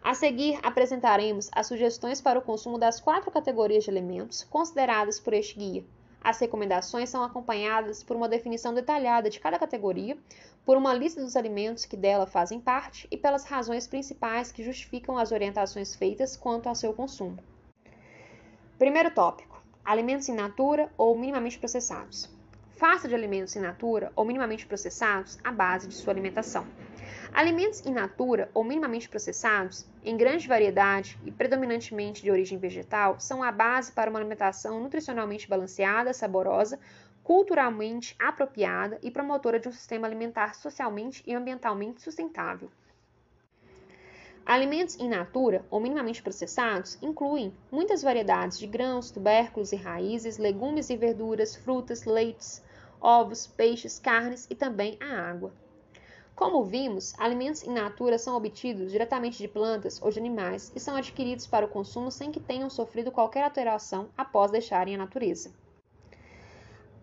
[0.00, 5.32] A seguir, apresentaremos as sugestões para o consumo das quatro categorias de alimentos consideradas por
[5.32, 5.84] este guia,
[6.24, 10.16] as recomendações são acompanhadas por uma definição detalhada de cada categoria,
[10.64, 15.18] por uma lista dos alimentos que dela fazem parte e pelas razões principais que justificam
[15.18, 17.38] as orientações feitas quanto ao seu consumo.
[18.78, 22.28] Primeiro tópico: alimentos in natura ou minimamente processados.
[22.70, 26.66] Faça de alimentos in natura ou minimamente processados a base de sua alimentação.
[27.34, 33.42] Alimentos in natura ou minimamente processados, em grande variedade e predominantemente de origem vegetal, são
[33.42, 36.78] a base para uma alimentação nutricionalmente balanceada, saborosa,
[37.24, 42.70] culturalmente apropriada e promotora de um sistema alimentar socialmente e ambientalmente sustentável.
[44.44, 50.90] Alimentos in natura ou minimamente processados incluem muitas variedades de grãos, tubérculos e raízes, legumes
[50.90, 52.62] e verduras, frutas, leites,
[53.00, 55.50] ovos, peixes, carnes e também a água.
[56.42, 60.96] Como vimos, alimentos in natura são obtidos diretamente de plantas ou de animais e são
[60.96, 65.52] adquiridos para o consumo sem que tenham sofrido qualquer alteração após deixarem a natureza.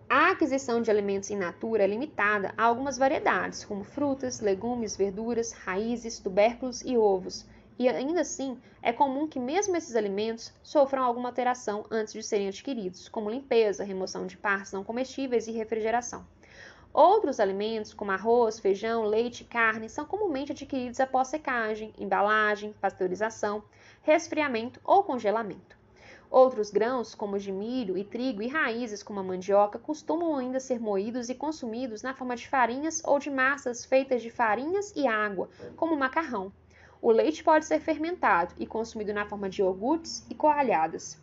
[0.09, 5.53] A aquisição de alimentos in natura é limitada a algumas variedades, como frutas, legumes, verduras,
[5.53, 7.45] raízes, tubérculos e ovos,
[7.79, 12.49] e ainda assim é comum que mesmo esses alimentos sofram alguma alteração antes de serem
[12.49, 16.27] adquiridos, como limpeza, remoção de partes não comestíveis e refrigeração.
[16.93, 23.63] Outros alimentos, como arroz, feijão, leite e carne, são comumente adquiridos após secagem, embalagem, pasteurização,
[24.01, 25.77] resfriamento ou congelamento.
[26.31, 30.79] Outros grãos, como de milho e trigo e raízes como a mandioca, costumam ainda ser
[30.79, 35.49] moídos e consumidos na forma de farinhas ou de massas feitas de farinhas e água,
[35.75, 36.51] como o macarrão.
[37.01, 41.19] O leite pode ser fermentado e consumido na forma de iogurtes e coalhadas.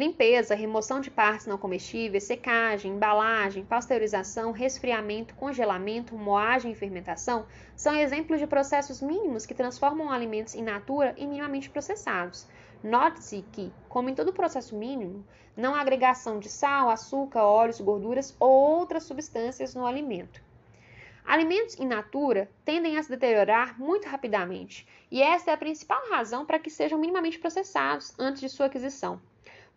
[0.00, 7.44] Limpeza, remoção de partes não comestíveis, secagem, embalagem, pasteurização, resfriamento, congelamento, moagem e fermentação
[7.76, 12.48] são exemplos de processos mínimos que transformam alimentos in natura em minimamente processados.
[12.82, 15.22] Note-se que, como em todo processo mínimo,
[15.54, 20.42] não há agregação de sal, açúcar, óleos, gorduras ou outras substâncias no alimento.
[21.26, 26.46] Alimentos in natura tendem a se deteriorar muito rapidamente, e esta é a principal razão
[26.46, 29.20] para que sejam minimamente processados antes de sua aquisição.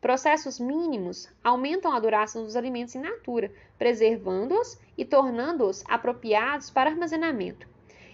[0.03, 3.49] Processos mínimos aumentam a duração dos alimentos in natura,
[3.79, 7.65] preservando-os e tornando-os apropriados para armazenamento.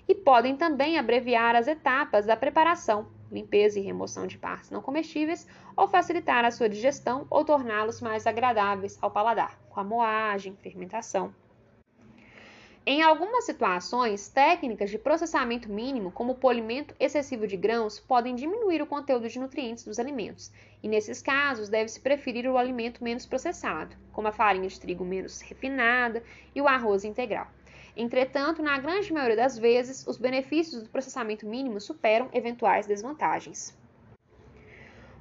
[0.07, 5.47] E podem também abreviar as etapas da preparação, limpeza e remoção de partes não comestíveis,
[5.75, 11.33] ou facilitar a sua digestão ou torná-los mais agradáveis ao paladar, com a moagem, fermentação.
[12.91, 18.81] Em algumas situações, técnicas de processamento mínimo, como o polimento excessivo de grãos, podem diminuir
[18.81, 23.95] o conteúdo de nutrientes dos alimentos, e nesses casos deve-se preferir o alimento menos processado,
[24.11, 26.23] como a farinha de trigo menos refinada
[26.55, 27.45] e o arroz integral.
[27.95, 33.78] Entretanto, na grande maioria das vezes, os benefícios do processamento mínimo superam eventuais desvantagens.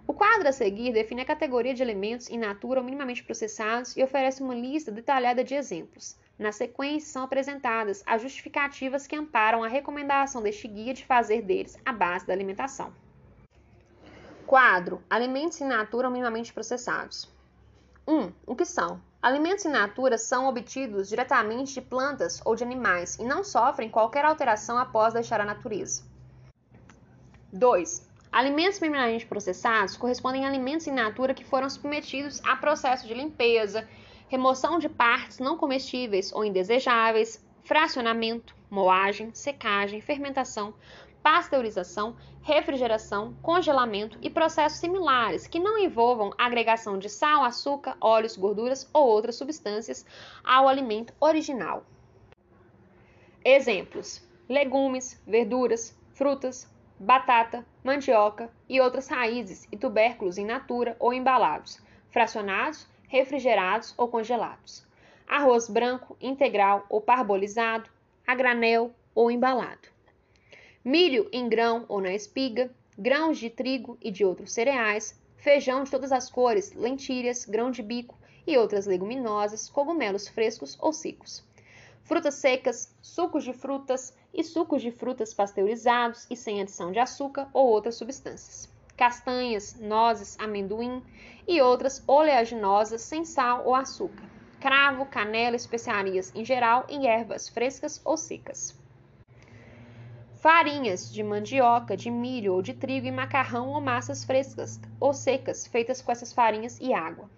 [0.08, 4.02] O quadro a seguir define a categoria de alimentos in natura ou minimamente processados e
[4.02, 6.16] oferece uma lista detalhada de exemplos.
[6.38, 11.76] Na sequência, são apresentadas as justificativas que amparam a recomendação deste guia de fazer deles
[11.84, 12.90] a base da alimentação.
[14.46, 17.30] Quadro: Alimentos in natura ou minimamente processados.
[18.06, 18.18] 1.
[18.18, 19.02] Um, o que são?
[19.20, 24.24] Alimentos in natura são obtidos diretamente de plantas ou de animais e não sofrem qualquer
[24.24, 26.02] alteração após deixar a natureza.
[27.52, 28.07] 2.
[28.30, 33.88] Alimentos minimamente processados correspondem a alimentos in natura que foram submetidos a processo de limpeza,
[34.28, 40.74] remoção de partes não comestíveis ou indesejáveis, fracionamento, moagem, secagem, fermentação,
[41.22, 48.88] pasteurização, refrigeração, congelamento e processos similares que não envolvam agregação de sal, açúcar, óleos, gorduras
[48.92, 50.04] ou outras substâncias
[50.44, 51.84] ao alimento original.
[53.44, 61.80] Exemplos: legumes, verduras, frutas, batata, mandioca e outras raízes e tubérculos in natura ou embalados,
[62.10, 64.86] fracionados, refrigerados ou congelados.
[65.26, 67.88] Arroz branco, integral ou parbolizado,
[68.26, 69.88] a granel ou embalado.
[70.84, 75.90] Milho em grão ou na espiga, grãos de trigo e de outros cereais, feijão de
[75.90, 81.42] todas as cores, lentilhas, grão de bico e outras leguminosas, cogumelos frescos ou secos.
[82.08, 87.50] Frutas secas, sucos de frutas, e sucos de frutas pasteurizados e sem adição de açúcar
[87.52, 88.66] ou outras substâncias.
[88.96, 91.02] Castanhas, nozes, amendoim
[91.46, 94.24] e outras oleaginosas sem sal ou açúcar.
[94.58, 98.74] Cravo, canela, especiarias em geral e ervas frescas ou secas.
[100.36, 105.66] Farinhas de mandioca, de milho ou de trigo e macarrão ou massas frescas ou secas
[105.66, 107.28] feitas com essas farinhas e água.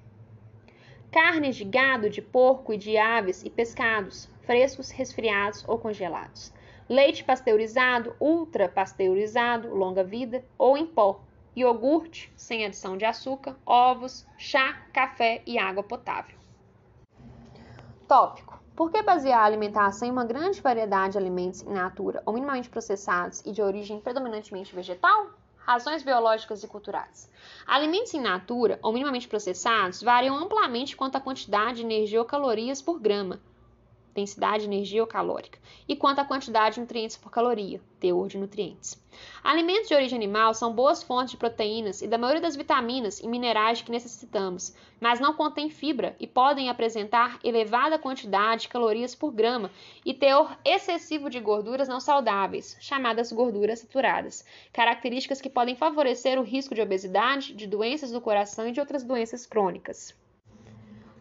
[1.11, 6.53] Carnes de gado, de porco e de aves e pescados, frescos, resfriados ou congelados
[6.91, 11.21] leite pasteurizado, ultra pasteurizado, longa vida ou em pó,
[11.55, 16.37] iogurte sem adição de açúcar, ovos, chá, café e água potável.
[18.09, 22.35] Tópico: Por que basear a alimentação em uma grande variedade de alimentos in natura ou
[22.35, 25.31] minimamente processados e de origem predominantemente vegetal?
[25.59, 27.31] Razões biológicas e culturais.
[27.65, 32.83] Alimentos in natura ou minimamente processados variam amplamente quanto à quantidade de energia ou calorias
[32.83, 33.39] por grama,
[34.15, 35.59] densidade de energia ou calórica,
[35.89, 39.01] e quanto à quantidade de nutrientes por caloria, teor de nutrientes.
[39.43, 43.27] Alimentos de origem animal são boas fontes de proteínas e da maioria das vitaminas e
[43.27, 49.33] minerais que necessitamos, mas não contêm fibra e podem apresentar elevada quantidade de calorias por
[49.33, 49.71] grama
[50.05, 56.45] e teor excessivo de gorduras não saudáveis, chamadas gorduras saturadas, características que podem favorecer o
[56.45, 60.15] risco de obesidade, de doenças do coração e de outras doenças crônicas.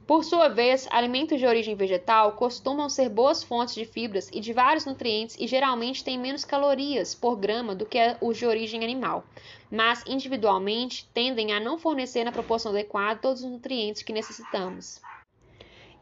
[0.10, 4.52] Por sua vez, alimentos de origem vegetal costumam ser boas fontes de fibras e de
[4.52, 9.24] vários nutrientes e geralmente têm menos calorias por grama do que os de origem animal,
[9.70, 15.00] mas individualmente tendem a não fornecer na proporção adequada todos os nutrientes que necessitamos.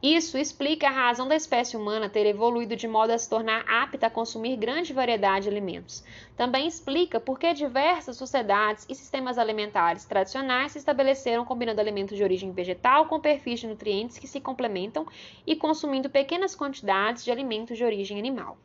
[0.01, 4.05] Isso explica a razão da espécie humana ter evoluído de modo a se tornar apta
[4.05, 6.03] a consumir grande variedade de alimentos.
[6.35, 12.23] Também explica por que diversas sociedades e sistemas alimentares tradicionais se estabeleceram combinando alimentos de
[12.23, 15.07] origem vegetal com perfis de nutrientes que se complementam
[15.47, 18.55] e consumindo pequenas quantidades de alimentos de origem animal.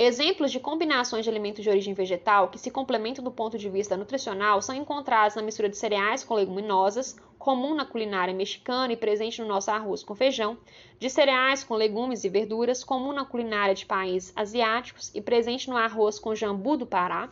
[0.00, 3.96] Exemplos de combinações de alimentos de origem vegetal que se complementam do ponto de vista
[3.96, 9.42] nutricional são encontrados na mistura de cereais com leguminosas, comum na culinária mexicana e presente
[9.42, 10.56] no nosso arroz com feijão,
[11.00, 15.76] de cereais com legumes e verduras, comum na culinária de países asiáticos e presente no
[15.76, 17.28] arroz com jambu do Pará,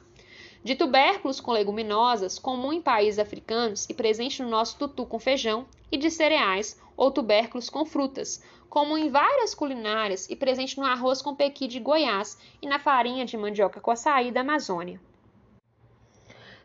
[0.67, 5.65] de tubérculos com leguminosas, comum em países africanos e presente no nosso tutu com feijão,
[5.93, 11.23] e de cereais ou tubérculos com frutas, como em várias culinárias e presente no arroz
[11.23, 15.01] com pequi de Goiás e na farinha de mandioca com açaí da Amazônia.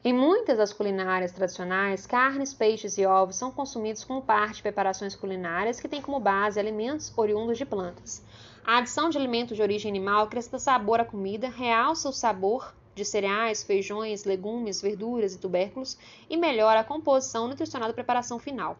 [0.03, 5.15] Em muitas das culinárias tradicionais, carnes, peixes e ovos são consumidos como parte de preparações
[5.15, 8.25] culinárias que têm como base alimentos oriundos de plantas.
[8.65, 13.05] A adição de alimentos de origem animal acrescenta sabor à comida, realça o sabor de
[13.05, 15.97] cereais, feijões, legumes, verduras e tubérculos
[16.29, 18.77] e melhora a composição nutricional da preparação final.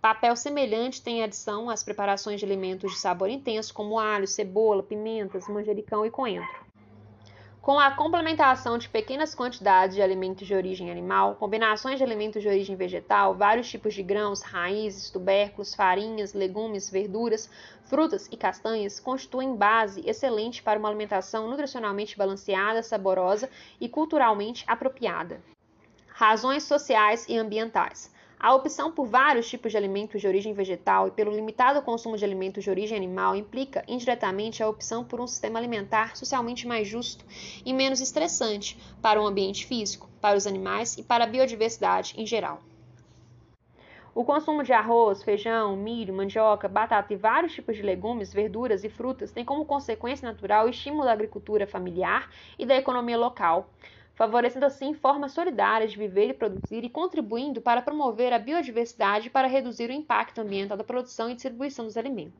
[0.00, 5.46] Papel semelhante tem adição às preparações de alimentos de sabor intenso, como alho, cebola, pimentas,
[5.48, 6.71] manjericão e coentro.
[7.62, 12.48] Com a complementação de pequenas quantidades de alimentos de origem animal, combinações de alimentos de
[12.48, 17.48] origem vegetal, vários tipos de grãos, raízes, tubérculos, farinhas, legumes, verduras,
[17.84, 23.48] frutas e castanhas constituem base excelente para uma alimentação nutricionalmente balanceada, saborosa
[23.80, 25.40] e culturalmente apropriada.
[26.08, 28.12] Razões sociais e ambientais.
[28.42, 32.24] A opção por vários tipos de alimentos de origem vegetal e pelo limitado consumo de
[32.24, 37.24] alimentos de origem animal implica indiretamente a opção por um sistema alimentar socialmente mais justo
[37.64, 42.26] e menos estressante para o ambiente físico, para os animais e para a biodiversidade em
[42.26, 42.60] geral.
[44.12, 48.88] O consumo de arroz, feijão, milho, mandioca, batata e vários tipos de legumes, verduras e
[48.88, 52.28] frutas tem como consequência natural o estímulo da agricultura familiar
[52.58, 53.70] e da economia local,
[54.14, 59.48] favorecendo assim formas solidárias de viver e produzir e contribuindo para promover a biodiversidade para
[59.48, 62.38] reduzir o impacto ambiental da produção e distribuição dos alimentos.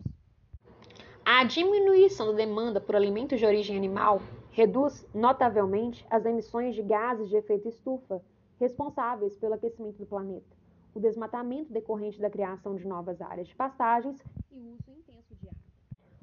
[1.24, 4.20] A diminuição da demanda por alimentos de origem animal
[4.50, 8.20] reduz notavelmente as emissões de gases de efeito estufa
[8.58, 10.56] responsáveis pelo aquecimento do planeta,
[10.94, 14.20] o desmatamento decorrente da criação de novas áreas de pastagens
[14.50, 14.92] e o uso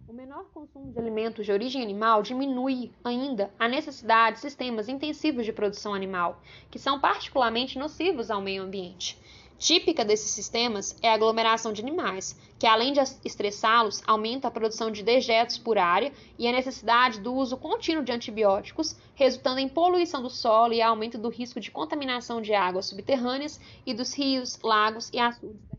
[0.09, 5.45] o menor consumo de alimentos de origem animal diminui ainda a necessidade de sistemas intensivos
[5.45, 6.41] de produção animal,
[6.71, 9.19] que são particularmente nocivos ao meio ambiente.
[9.59, 14.89] Típica desses sistemas é a aglomeração de animais, que além de estressá-los, aumenta a produção
[14.89, 20.23] de dejetos por área e a necessidade do uso contínuo de antibióticos, resultando em poluição
[20.23, 25.11] do solo e aumento do risco de contaminação de águas subterrâneas e dos rios, lagos
[25.13, 25.78] e açudes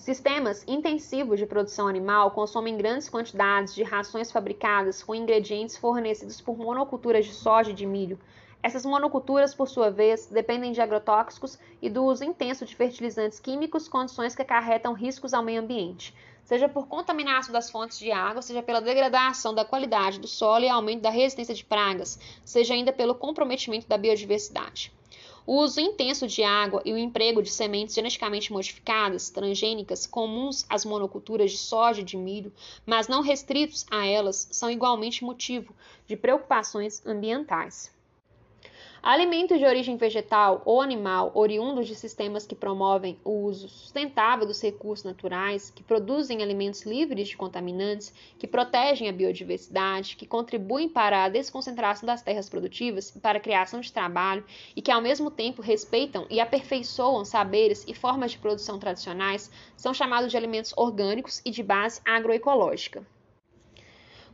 [0.00, 6.56] Sistemas intensivos de produção animal consomem grandes quantidades de rações fabricadas com ingredientes fornecidos por
[6.56, 8.18] monoculturas de soja e de milho.
[8.62, 13.88] Essas monoculturas, por sua vez, dependem de agrotóxicos e do uso intenso de fertilizantes químicos,
[13.88, 18.62] condições que acarretam riscos ao meio ambiente, seja por contaminação das fontes de água, seja
[18.62, 23.14] pela degradação da qualidade do solo e aumento da resistência de pragas, seja ainda pelo
[23.14, 24.90] comprometimento da biodiversidade.
[25.46, 30.84] O uso intenso de água e o emprego de sementes geneticamente modificadas, transgênicas, comuns às
[30.84, 32.52] monoculturas de soja e de milho,
[32.84, 35.74] mas não restritos a elas, são igualmente motivo
[36.06, 37.90] de preocupações ambientais.
[39.02, 44.60] Alimentos de origem vegetal ou animal oriundos de sistemas que promovem o uso sustentável dos
[44.60, 51.24] recursos naturais, que produzem alimentos livres de contaminantes, que protegem a biodiversidade, que contribuem para
[51.24, 54.44] a desconcentração das terras produtivas e para a criação de trabalho
[54.76, 59.94] e que ao mesmo tempo respeitam e aperfeiçoam saberes e formas de produção tradicionais, são
[59.94, 63.02] chamados de alimentos orgânicos e de base agroecológica.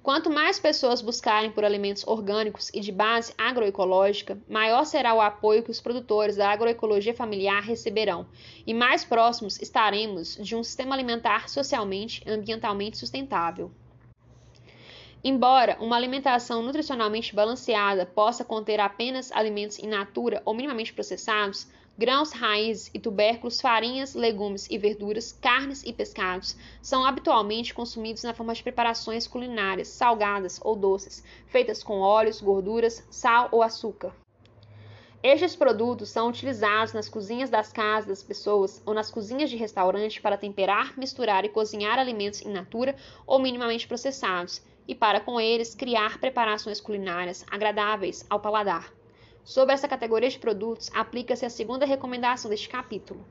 [0.07, 5.65] Quanto mais pessoas buscarem por alimentos orgânicos e de base agroecológica, maior será o apoio
[5.65, 8.25] que os produtores da agroecologia familiar receberão,
[8.65, 13.73] e mais próximos estaremos de um sistema alimentar socialmente e ambientalmente sustentável.
[15.25, 21.67] Embora uma alimentação nutricionalmente balanceada possa conter apenas alimentos in natura ou minimamente processados,
[21.99, 28.35] Grãos, raízes e tubérculos, farinhas, legumes e verduras, carnes e pescados são habitualmente consumidos na
[28.35, 34.15] forma de preparações culinárias, salgadas ou doces, feitas com óleos, gorduras, sal ou açúcar.
[35.23, 40.21] Estes produtos são utilizados nas cozinhas das casas das pessoas ou nas cozinhas de restaurante
[40.21, 42.95] para temperar, misturar e cozinhar alimentos in natura
[43.27, 48.93] ou minimamente processados, e para com eles criar preparações culinárias agradáveis ao paladar.
[49.47, 53.25] Sobre essa categoria de produtos, aplica-se a segunda recomendação deste capítulo.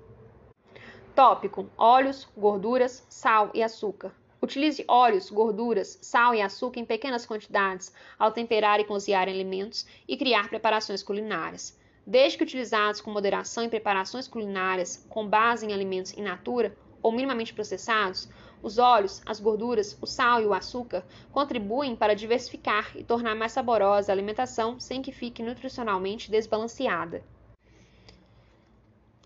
[1.13, 4.15] Tópico: óleos, gorduras, sal e açúcar.
[4.41, 10.15] Utilize óleos, gorduras, sal e açúcar em pequenas quantidades ao temperar e cozinhar alimentos e
[10.15, 11.77] criar preparações culinárias.
[12.07, 17.11] Desde que utilizados com moderação em preparações culinárias com base em alimentos in natura ou
[17.11, 18.29] minimamente processados,
[18.61, 23.51] os óleos, as gorduras, o sal e o açúcar contribuem para diversificar e tornar mais
[23.51, 27.23] saborosa a alimentação sem que fique nutricionalmente desbalanceada.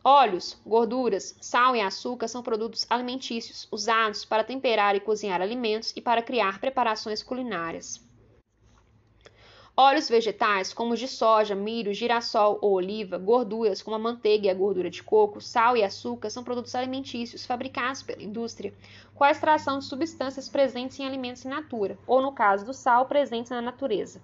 [0.04, 6.02] Óleos, gorduras, sal e açúcar são produtos alimentícios usados para temperar e cozinhar alimentos e
[6.02, 8.09] para criar preparações culinárias.
[9.82, 14.50] Óleos vegetais, como os de soja, milho, girassol ou oliva, gorduras, como a manteiga e
[14.50, 18.74] a gordura de coco, sal e açúcar, são produtos alimentícios fabricados pela indústria
[19.16, 23.06] com a extração de substâncias presentes em alimentos in natura, ou no caso do sal,
[23.06, 24.22] presentes na natureza.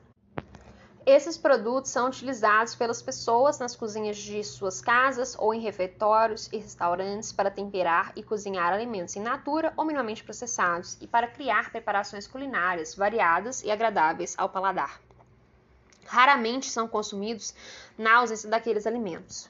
[1.05, 6.57] Esses produtos são utilizados pelas pessoas nas cozinhas de suas casas ou em refeitórios e
[6.57, 12.27] restaurantes para temperar e cozinhar alimentos in natura ou minimamente processados e para criar preparações
[12.27, 15.04] culinárias variadas e agradáveis ao paladar
[16.05, 17.53] raramente são consumidos
[17.97, 19.49] na ausência daqueles alimentos.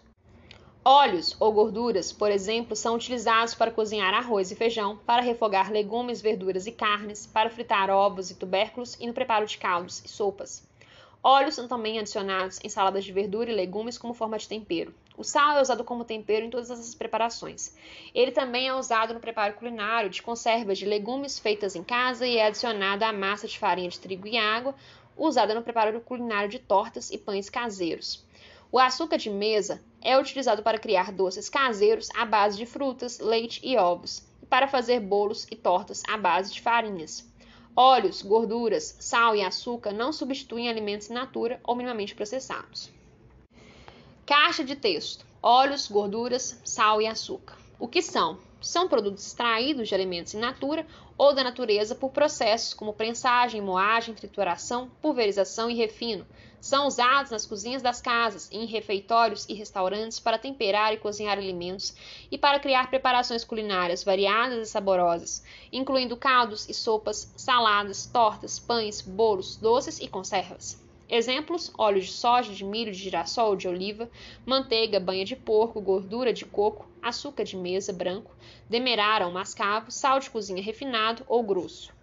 [0.88, 6.22] Óleos ou gorduras, por exemplo, são utilizados para cozinhar arroz e feijão, para refogar legumes,
[6.22, 10.64] verduras e carnes, para fritar ovos e tubérculos e no preparo de caldos e sopas.
[11.24, 14.94] Óleos são também adicionados em saladas de verdura e legumes como forma de tempero.
[15.18, 17.76] O sal é usado como tempero em todas essas preparações.
[18.14, 22.38] Ele também é usado no preparo culinário de conservas de legumes feitas em casa e
[22.38, 24.76] é adicionado à massa de farinha de trigo e água,
[25.18, 28.24] usada no preparo culinário de tortas e pães caseiros.
[28.72, 33.62] O açúcar de mesa é utilizado para criar doces caseiros à base de frutas, leite
[33.64, 37.26] e ovos, e para fazer bolos e tortas à base de farinhas.
[37.76, 42.90] Óleos, gorduras, sal e açúcar não substituem alimentos in natura ou minimamente processados.
[44.26, 47.58] Caixa de texto: óleos, gorduras, sal e açúcar.
[47.78, 48.40] O que são?
[48.62, 50.88] São produtos extraídos de alimentos in natura
[51.18, 56.26] ou da natureza por processos como prensagem, moagem, trituração, pulverização e refino.
[56.60, 61.94] São usados nas cozinhas das casas, em refeitórios e restaurantes para temperar e cozinhar alimentos
[62.32, 69.02] e para criar preparações culinárias variadas e saborosas, incluindo caldos e sopas, saladas, tortas, pães,
[69.02, 70.85] bolos, doces e conservas.
[71.08, 74.10] Exemplos: óleo de soja, de milho, de girassol, de oliva,
[74.46, 78.36] manteiga, banha de porco, gordura de coco, açúcar de mesa branco,
[78.68, 81.94] demerara ou mascavo, sal de cozinha refinado ou grosso.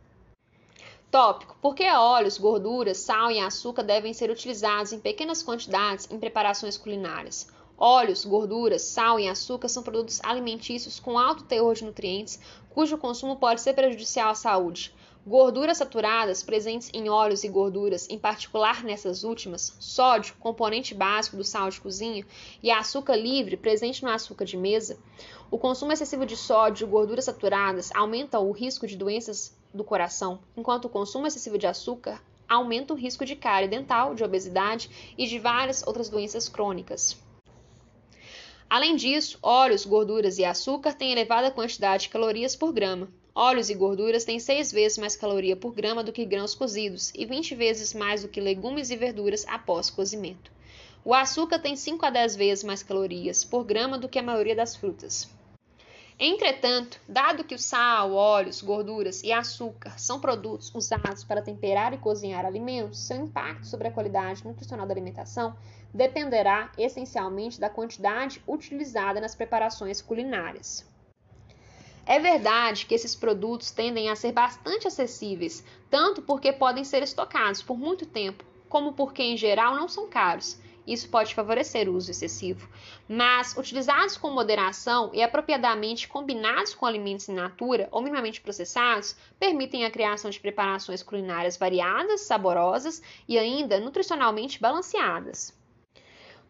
[1.10, 6.18] Tópico: por que óleos, gorduras, sal e açúcar devem ser utilizados em pequenas quantidades em
[6.18, 7.48] preparações culinárias?
[7.76, 12.38] Óleos, gorduras, sal e açúcar são produtos alimentícios com alto teor de nutrientes,
[12.70, 14.94] cujo consumo pode ser prejudicial à saúde.
[15.24, 21.44] Gorduras saturadas presentes em óleos e gorduras, em particular nessas últimas, sódio, componente básico do
[21.44, 22.26] sal de cozinha,
[22.60, 24.98] e açúcar livre presente no açúcar de mesa.
[25.48, 30.40] O consumo excessivo de sódio e gorduras saturadas aumenta o risco de doenças do coração,
[30.56, 35.28] enquanto o consumo excessivo de açúcar aumenta o risco de cárie dental, de obesidade e
[35.28, 37.16] de várias outras doenças crônicas.
[38.68, 43.08] Além disso, óleos, gorduras e açúcar têm elevada quantidade de calorias por grama.
[43.34, 47.24] Óleos e gorduras têm 6 vezes mais caloria por grama do que grãos cozidos e
[47.24, 50.52] 20 vezes mais do que legumes e verduras após cozimento.
[51.02, 54.54] O açúcar tem 5 a 10 vezes mais calorias por grama do que a maioria
[54.54, 55.30] das frutas.
[56.20, 61.98] Entretanto, dado que o sal, óleos, gorduras e açúcar são produtos usados para temperar e
[61.98, 65.56] cozinhar alimentos, seu impacto sobre a qualidade nutricional da alimentação
[65.92, 70.91] dependerá essencialmente da quantidade utilizada nas preparações culinárias.
[72.04, 77.62] É verdade que esses produtos tendem a ser bastante acessíveis, tanto porque podem ser estocados
[77.62, 80.60] por muito tempo, como porque em geral não são caros.
[80.84, 82.68] Isso pode favorecer o uso excessivo.
[83.08, 89.84] Mas, utilizados com moderação e apropriadamente combinados com alimentos in natura ou minimamente processados, permitem
[89.84, 95.54] a criação de preparações culinárias variadas, saborosas e ainda nutricionalmente balanceadas.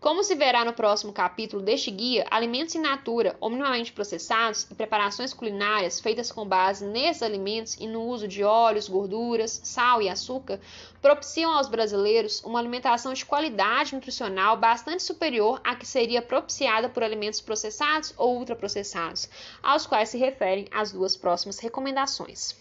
[0.03, 5.33] Como se verá no próximo capítulo deste guia, alimentos in natura minimamente processados e preparações
[5.33, 10.59] culinárias feitas com base nesses alimentos e no uso de óleos, gorduras, sal e açúcar
[11.01, 17.05] propiciam aos brasileiros uma alimentação de qualidade nutricional bastante superior à que seria propiciada por
[17.05, 19.29] alimentos processados ou ultraprocessados,
[19.63, 22.61] aos quais se referem as duas próximas recomendações.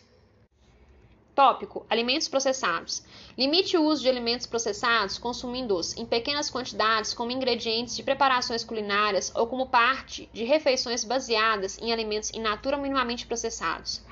[1.33, 3.03] Tópico: alimentos processados.
[3.37, 9.31] Limite o uso de alimentos processados consumindo-os em pequenas quantidades como ingredientes de preparações culinárias
[9.33, 14.03] ou como parte de refeições baseadas em alimentos in natura minimamente processados.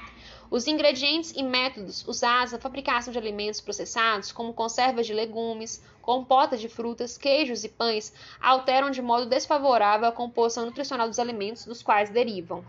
[0.50, 6.60] Os ingredientes e métodos usados na fabricação de alimentos processados, como conservas de legumes, compotas
[6.60, 8.12] de frutas, queijos e pães,
[8.42, 12.66] alteram de modo desfavorável a composição nutricional dos alimentos dos quais derivam.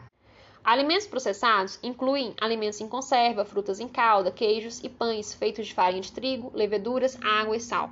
[0.63, 6.03] Alimentos processados incluem alimentos em conserva, frutas em calda, queijos e pães feitos de farinha
[6.03, 7.91] de trigo, leveduras, água e sal.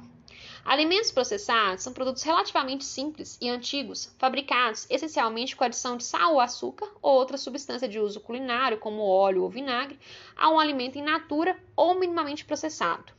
[0.64, 6.40] Alimentos processados são produtos relativamente simples e antigos, fabricados essencialmente com adição de sal ou
[6.40, 9.98] açúcar ou outra substância de uso culinário, como óleo ou vinagre,
[10.36, 13.14] a um alimento in natura ou minimamente processado.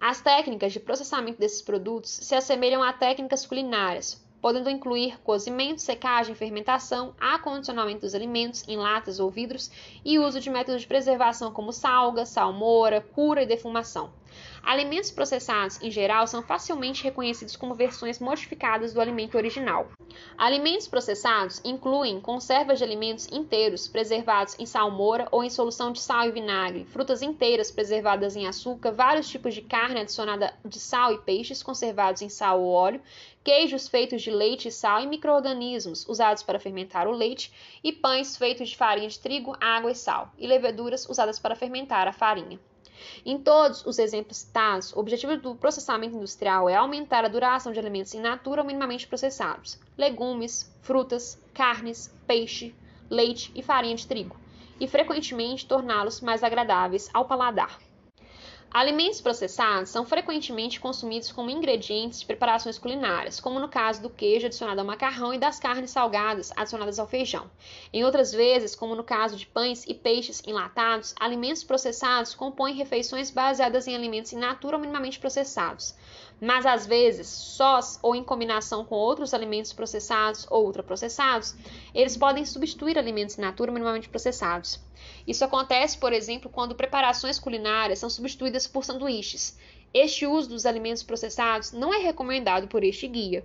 [0.00, 6.34] As técnicas de processamento desses produtos se assemelham a técnicas culinárias, podendo incluir cozimento, secagem,
[6.34, 9.70] fermentação, acondicionamento dos alimentos em latas ou vidros
[10.04, 14.19] e uso de métodos de preservação como salga, salmoura, cura e defumação.
[14.62, 19.90] Alimentos processados, em geral, são facilmente reconhecidos como versões modificadas do alimento original.
[20.36, 26.26] Alimentos processados incluem conservas de alimentos inteiros preservados em salmoura ou em solução de sal
[26.26, 31.18] e vinagre, frutas inteiras preservadas em açúcar, vários tipos de carne adicionada de sal e
[31.18, 33.00] peixes conservados em sal ou óleo,
[33.42, 37.52] queijos feitos de leite e sal e microorganismos usados para fermentar o leite,
[37.82, 42.06] e pães feitos de farinha de trigo, água e sal, e leveduras usadas para fermentar
[42.06, 42.58] a farinha.
[43.24, 47.78] Em todos os exemplos citados, o objetivo do processamento industrial é aumentar a duração de
[47.78, 52.74] alimentos in natura ou minimamente processados, legumes, frutas, carnes, peixe,
[53.08, 54.36] leite e farinha de trigo,
[54.78, 57.89] e frequentemente torná-los mais agradáveis ao paladar.
[58.72, 64.46] Alimentos processados são frequentemente consumidos como ingredientes de preparações culinárias, como no caso do queijo
[64.46, 67.50] adicionado ao macarrão e das carnes salgadas adicionadas ao feijão.
[67.92, 73.28] Em outras vezes, como no caso de pães e peixes enlatados, alimentos processados compõem refeições
[73.28, 75.96] baseadas em alimentos in natura ou minimamente processados.
[76.40, 81.54] Mas às vezes, sós ou em combinação com outros alimentos processados ou ultraprocessados,
[81.94, 84.80] eles podem substituir alimentos in natura minimamente processados.
[85.26, 89.58] Isso acontece, por exemplo, quando preparações culinárias são substituídas por sanduíches.
[89.92, 93.44] Este uso dos alimentos processados não é recomendado por este guia.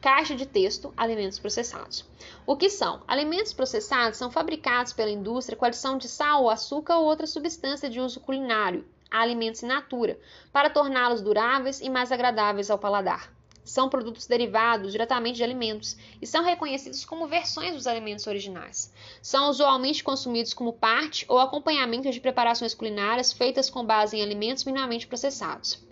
[0.00, 2.04] Caixa de texto: alimentos processados.
[2.46, 3.02] O que são?
[3.06, 8.00] Alimentos processados são fabricados pela indústria com adição de sal, açúcar ou outra substância de
[8.00, 10.18] uso culinário a alimentos in natura,
[10.52, 13.30] para torná-los duráveis e mais agradáveis ao paladar
[13.68, 18.92] são produtos derivados diretamente de alimentos e são reconhecidos como versões dos alimentos originais.
[19.20, 24.64] São usualmente consumidos como parte ou acompanhamento de preparações culinárias feitas com base em alimentos
[24.64, 25.86] minimamente processados.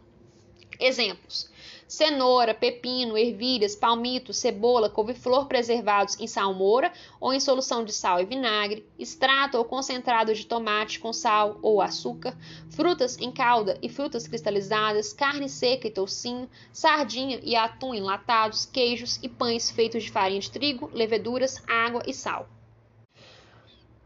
[0.81, 1.51] Exemplos:
[1.87, 8.25] cenoura, pepino, ervilhas, palmito, cebola, couve-flor preservados em salmoura ou em solução de sal e
[8.25, 12.37] vinagre, extrato ou concentrado de tomate com sal ou açúcar,
[12.71, 19.19] frutas em calda e frutas cristalizadas, carne seca e toucinho, sardinha e atum enlatados, queijos
[19.23, 22.49] e pães feitos de farinha de trigo, leveduras, água e sal.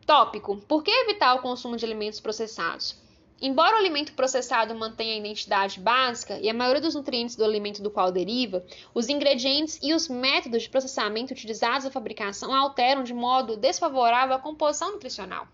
[0.07, 2.97] Tópico: Por que evitar o consumo de alimentos processados?
[3.43, 7.82] Embora o alimento processado mantenha a identidade básica e a maioria dos nutrientes do alimento
[7.82, 8.62] do qual deriva,
[8.93, 14.38] os ingredientes e os métodos de processamento utilizados na fabricação alteram de modo desfavorável a
[14.38, 15.49] composição nutricional.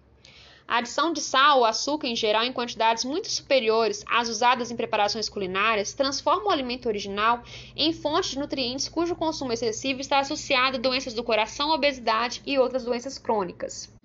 [0.66, 4.76] A adição de sal ou açúcar em geral em quantidades muito superiores às usadas em
[4.76, 7.40] preparações culinárias transforma o alimento original
[7.76, 12.58] em fonte de nutrientes cujo consumo excessivo está associado a doenças do coração, obesidade e
[12.58, 13.95] outras doenças crônicas.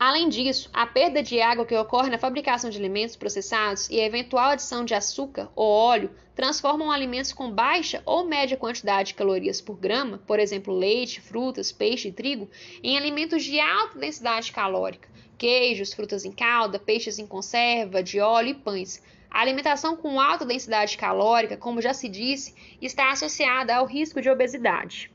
[0.00, 4.06] Além disso, a perda de água que ocorre na fabricação de alimentos processados e a
[4.06, 9.60] eventual adição de açúcar ou óleo transformam alimentos com baixa ou média quantidade de calorias
[9.60, 12.48] por grama, por exemplo, leite, frutas, peixe e trigo,
[12.82, 18.48] em alimentos de alta densidade calórica, queijos, frutas em calda, peixes em conserva, de óleo
[18.48, 19.02] e pães.
[19.30, 24.30] A alimentação com alta densidade calórica, como já se disse, está associada ao risco de
[24.30, 25.10] obesidade.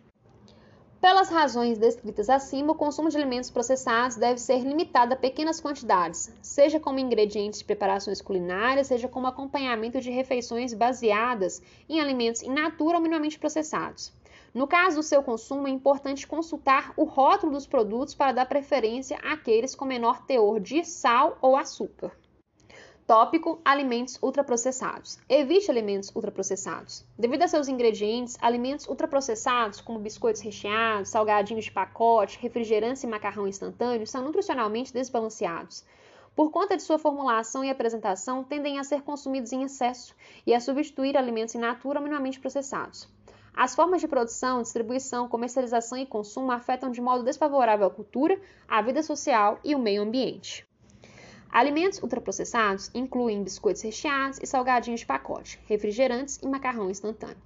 [1.05, 6.33] Pelas razões descritas acima, o consumo de alimentos processados deve ser limitado a pequenas quantidades,
[6.41, 12.49] seja como ingredientes de preparações culinárias, seja como acompanhamento de refeições baseadas em alimentos in
[12.49, 14.11] natura ou minimamente processados.
[14.51, 19.19] No caso do seu consumo, é importante consultar o rótulo dos produtos para dar preferência
[19.19, 22.13] àqueles com menor teor de sal ou açúcar.
[23.07, 25.19] Tópico: alimentos ultraprocessados.
[25.29, 27.05] Evite alimentos ultraprocessados.
[27.15, 33.47] Devido a seus ingredientes, alimentos ultraprocessados, como biscoitos recheados, salgadinhos de pacote, refrigerantes e macarrão
[33.47, 35.85] instantâneo, são nutricionalmente desbalanceados.
[36.35, 40.59] Por conta de sua formulação e apresentação, tendem a ser consumidos em excesso e a
[40.59, 43.07] substituir alimentos in natura minimamente processados.
[43.55, 48.81] As formas de produção, distribuição, comercialização e consumo afetam de modo desfavorável a cultura, a
[48.81, 50.67] vida social e o meio ambiente.
[51.55, 57.41] Alimentos ultraprocessados incluem biscoitos recheados e salgadinhos de pacote, refrigerantes e macarrão instantâneo.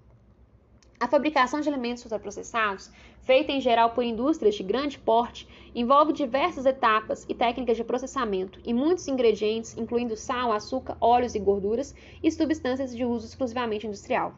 [0.99, 2.89] A fabricação de alimentos ultraprocessados,
[3.21, 8.59] feita em geral por indústrias de grande porte, envolve diversas etapas e técnicas de processamento
[8.65, 11.93] e muitos ingredientes, incluindo sal, açúcar, óleos e gorduras
[12.23, 14.33] e substâncias de uso exclusivamente industrial.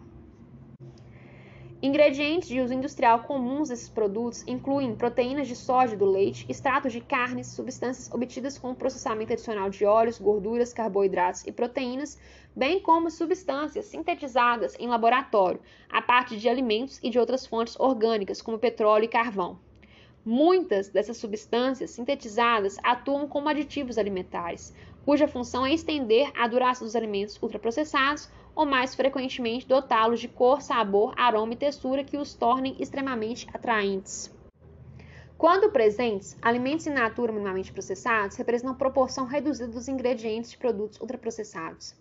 [1.84, 7.02] Ingredientes de uso industrial comuns desses produtos incluem proteínas de soja do leite, extratos de
[7.02, 12.20] carnes, substâncias obtidas com o processamento adicional de óleos, gorduras, carboidratos e proteínas,
[12.56, 15.60] bem como substâncias sintetizadas em laboratório,
[15.90, 19.58] a partir de alimentos e de outras fontes orgânicas, como petróleo e carvão.
[20.24, 24.72] Muitas dessas substâncias sintetizadas atuam como aditivos alimentares,
[25.04, 30.62] cuja função é estender a duração dos alimentos ultraprocessados ou mais frequentemente dotá-los de cor,
[30.62, 34.32] sabor, aroma e textura que os tornem extremamente atraentes.
[35.38, 41.96] Quando presentes, alimentos in natura minimamente processados representam proporção reduzida dos ingredientes de produtos ultraprocessados.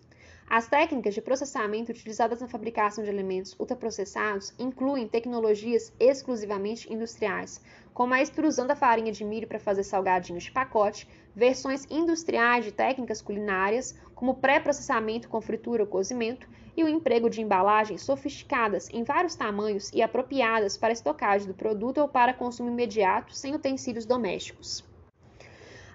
[0.53, 7.61] As técnicas de processamento utilizadas na fabricação de alimentos ultraprocessados incluem tecnologias exclusivamente industriais,
[7.93, 12.73] como a extrusão da farinha de milho para fazer salgadinhos de pacote, versões industriais de
[12.73, 16.45] técnicas culinárias, como pré-processamento com fritura ou cozimento,
[16.75, 21.99] e o emprego de embalagens sofisticadas em vários tamanhos e apropriadas para estocagem do produto
[21.99, 24.90] ou para consumo imediato sem utensílios domésticos.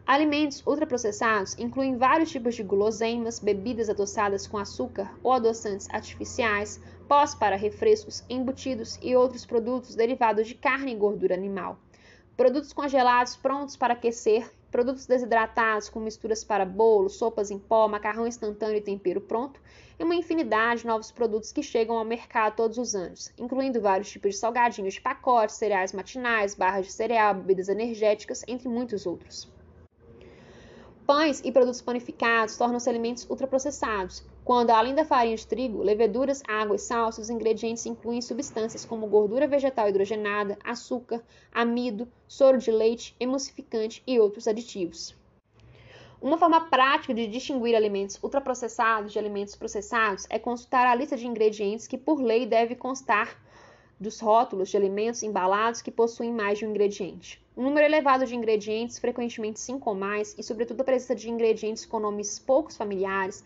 [0.06, 7.34] Alimentos ultraprocessados incluem vários tipos de guloseimas, bebidas adoçadas com açúcar ou adoçantes artificiais, pós
[7.34, 11.76] para refrescos, embutidos e outros produtos derivados de carne e gordura animal.
[12.36, 18.28] Produtos congelados prontos para aquecer, produtos desidratados com misturas para bolo, sopas em pó, macarrão
[18.28, 19.60] instantâneo e tempero pronto,
[19.98, 24.08] e uma infinidade de novos produtos que chegam ao mercado todos os anos, incluindo vários
[24.08, 29.55] tipos de salgadinhos de pacote, cereais matinais, barras de cereal, bebidas energéticas, entre muitos outros.
[31.06, 36.74] Pães e produtos panificados tornam-se alimentos ultraprocessados, quando, além da farinha de trigo, leveduras, água
[36.74, 43.14] e sal, os ingredientes incluem substâncias como gordura vegetal hidrogenada, açúcar, amido, soro de leite,
[43.20, 45.14] emulsificante e outros aditivos.
[46.20, 51.28] Uma forma prática de distinguir alimentos ultraprocessados de alimentos processados é consultar a lista de
[51.28, 53.40] ingredientes que, por lei, deve constar
[54.00, 57.45] dos rótulos de alimentos embalados que possuem mais de um ingrediente.
[57.56, 61.86] Um número elevado de ingredientes, frequentemente cinco ou mais, e sobretudo a presença de ingredientes
[61.86, 63.42] com nomes poucos familiares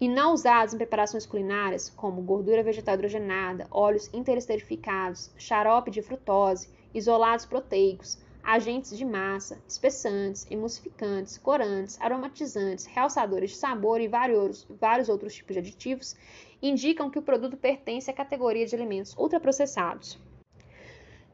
[0.00, 6.70] e não usados em preparações culinárias, como gordura vegetal hidrogenada, óleos interesterificados, xarope de frutose,
[6.92, 15.08] isolados proteicos, agentes de massa, espessantes, emulsificantes, corantes, aromatizantes, realçadores de sabor e vários, vários
[15.08, 16.16] outros tipos de aditivos,
[16.60, 20.18] indicam que o produto pertence à categoria de alimentos ultraprocessados.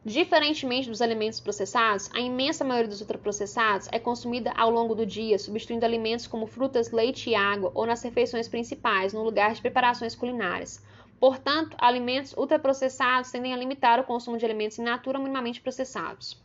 [0.09, 5.39] Diferentemente dos alimentos processados, a imensa maioria dos ultraprocessados é consumida ao longo do dia,
[5.39, 10.15] substituindo alimentos como frutas, leite e água, ou nas refeições principais, no lugar de preparações
[10.15, 10.83] culinárias.
[11.21, 16.43] Portanto, alimentos ultraprocessados tendem a limitar o consumo de alimentos in natura minimamente processados.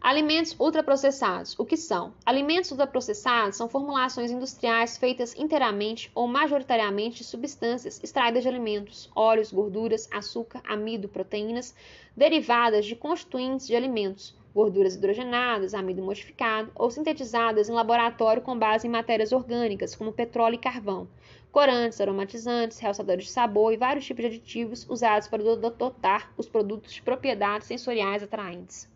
[0.00, 1.58] Alimentos ultraprocessados.
[1.58, 2.14] O que são?
[2.24, 9.52] Alimentos ultraprocessados são formulações industriais feitas inteiramente ou majoritariamente de substâncias extraídas de alimentos, óleos,
[9.52, 11.74] gorduras, açúcar, amido, proteínas,
[12.16, 18.86] derivadas de constituintes de alimentos, gorduras hidrogenadas, amido modificado ou sintetizadas em laboratório com base
[18.86, 21.08] em matérias orgânicas, como petróleo e carvão,
[21.50, 26.92] corantes, aromatizantes, realçadores de sabor e vários tipos de aditivos usados para dotar os produtos
[26.92, 28.88] de propriedades sensoriais atraentes.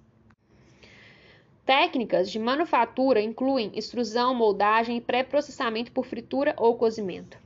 [1.65, 7.39] Técnicas de manufatura incluem extrusão, moldagem e pré-processamento por fritura ou cozimento.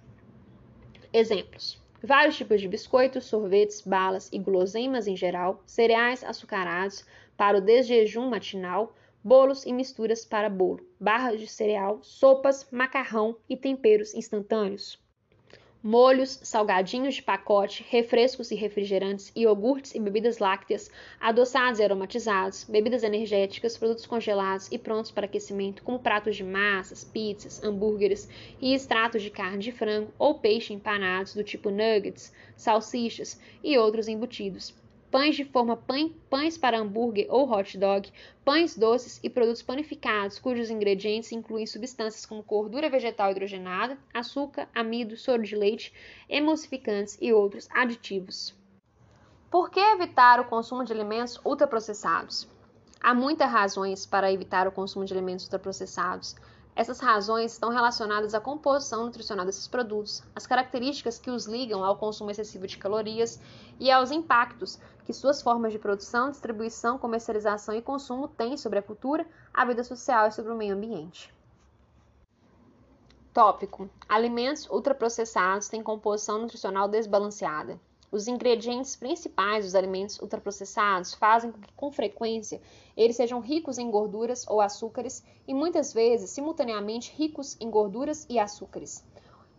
[1.13, 7.05] Exemplos: vários tipos de biscoitos, sorvetes, balas e guloseimas em geral, cereais açucarados
[7.37, 13.55] para o desjejum matinal, bolos e misturas para bolo, barras de cereal, sopas, macarrão e
[13.55, 14.99] temperos instantâneos
[15.87, 23.05] molhos, salgadinhos de pacote, refrescos e refrigerantes, iogurtes e bebidas lácteas, adoçados e aromatizados, bebidas
[23.05, 28.29] energéticas, produtos congelados e prontos para aquecimento, como pratos de massas, pizzas, hambúrgueres
[28.61, 34.09] e extratos de carne de frango ou peixe empanados do tipo nuggets, salsichas e outros
[34.09, 34.75] embutidos
[35.17, 35.83] pães de forma
[36.29, 38.13] pães para hambúrguer ou hot dog,
[38.45, 45.17] pães doces e produtos panificados, cujos ingredientes incluem substâncias como gordura vegetal hidrogenada, açúcar, amido,
[45.17, 45.91] soro de leite,
[46.29, 48.55] emulsificantes e outros aditivos.
[49.51, 52.47] Por que evitar o consumo de alimentos ultraprocessados?
[53.01, 56.37] Há muitas razões para evitar o consumo de alimentos ultraprocessados.
[56.75, 61.97] Essas razões estão relacionadas à composição nutricional desses produtos, às características que os ligam ao
[61.97, 63.41] consumo excessivo de calorias
[63.81, 68.83] e aos impactos que suas formas de produção, distribuição, comercialização e consumo têm sobre a
[68.83, 71.33] cultura, a vida social e sobre o meio ambiente.
[73.33, 77.81] Tópico: Alimentos ultraprocessados têm composição nutricional desbalanceada.
[78.11, 82.61] Os ingredientes principais dos alimentos ultraprocessados fazem com que, com frequência,
[82.97, 88.41] eles sejam ricos em gorduras ou açúcares e muitas vezes, simultaneamente, ricos em gorduras e
[88.41, 89.05] açúcares.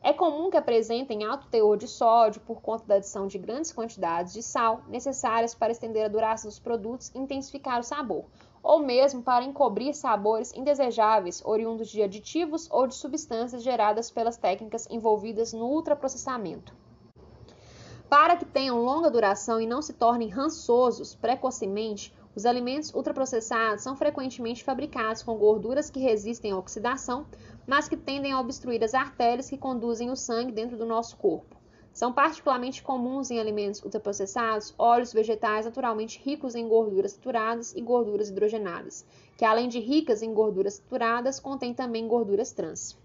[0.02, 4.32] É comum que apresentem alto teor de sódio por conta da adição de grandes quantidades
[4.32, 8.26] de sal necessárias para estender a duração dos produtos e intensificar o sabor,
[8.62, 14.88] ou mesmo para encobrir sabores indesejáveis oriundos de aditivos ou de substâncias geradas pelas técnicas
[14.90, 16.74] envolvidas no ultraprocessamento.
[18.10, 23.96] Para que tenham longa duração e não se tornem rançosos precocemente, os alimentos ultraprocessados são
[23.96, 27.26] frequentemente fabricados com gorduras que resistem à oxidação,
[27.66, 31.58] mas que tendem a obstruir as artérias que conduzem o sangue dentro do nosso corpo.
[31.92, 38.30] São particularmente comuns em alimentos ultraprocessados óleos vegetais naturalmente ricos em gorduras saturadas e gorduras
[38.30, 39.04] hidrogenadas,
[39.36, 42.96] que além de ricas em gorduras saturadas, contêm também gorduras trans.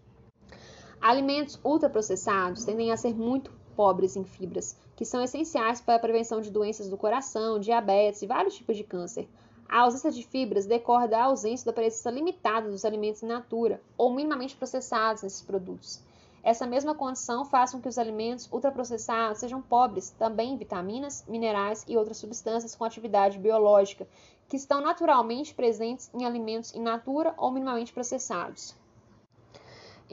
[1.00, 6.40] Alimentos ultraprocessados tendem a ser muito pobres em fibras, que são essenciais para a prevenção
[6.40, 9.28] de doenças do coração, diabetes e vários tipos de câncer.
[9.68, 14.12] A ausência de fibras decorre da ausência da presença limitada dos alimentos in natura ou
[14.12, 16.00] minimamente processados nesses produtos.
[16.44, 21.84] Essa mesma condição faz com que os alimentos ultraprocessados sejam pobres também em vitaminas, minerais
[21.86, 24.06] e outras substâncias com atividade biológica,
[24.48, 28.74] que estão naturalmente presentes em alimentos in natura ou minimamente processados.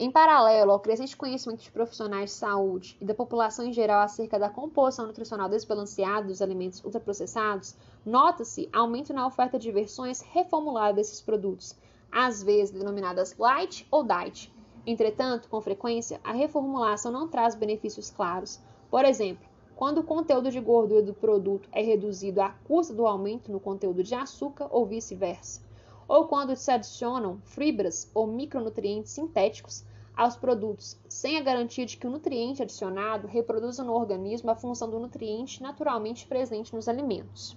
[0.02, 4.38] Em paralelo ao crescente conhecimento de profissionais de saúde e da população em geral acerca
[4.38, 11.20] da composição nutricional desbalanceada dos alimentos ultraprocessados, nota-se aumento na oferta de versões reformuladas desses
[11.20, 11.76] produtos,
[12.10, 14.50] às vezes denominadas light ou diet.
[14.86, 18.58] Entretanto, com frequência, a reformulação não traz benefícios claros.
[18.90, 19.46] Por exemplo,
[19.76, 24.02] quando o conteúdo de gordura do produto é reduzido à custa do aumento no conteúdo
[24.02, 25.60] de açúcar ou vice-versa,
[26.08, 29.84] ou quando se adicionam fibras ou micronutrientes sintéticos
[30.16, 34.90] aos produtos, sem a garantia de que o nutriente adicionado reproduza no organismo a função
[34.90, 37.56] do nutriente naturalmente presente nos alimentos.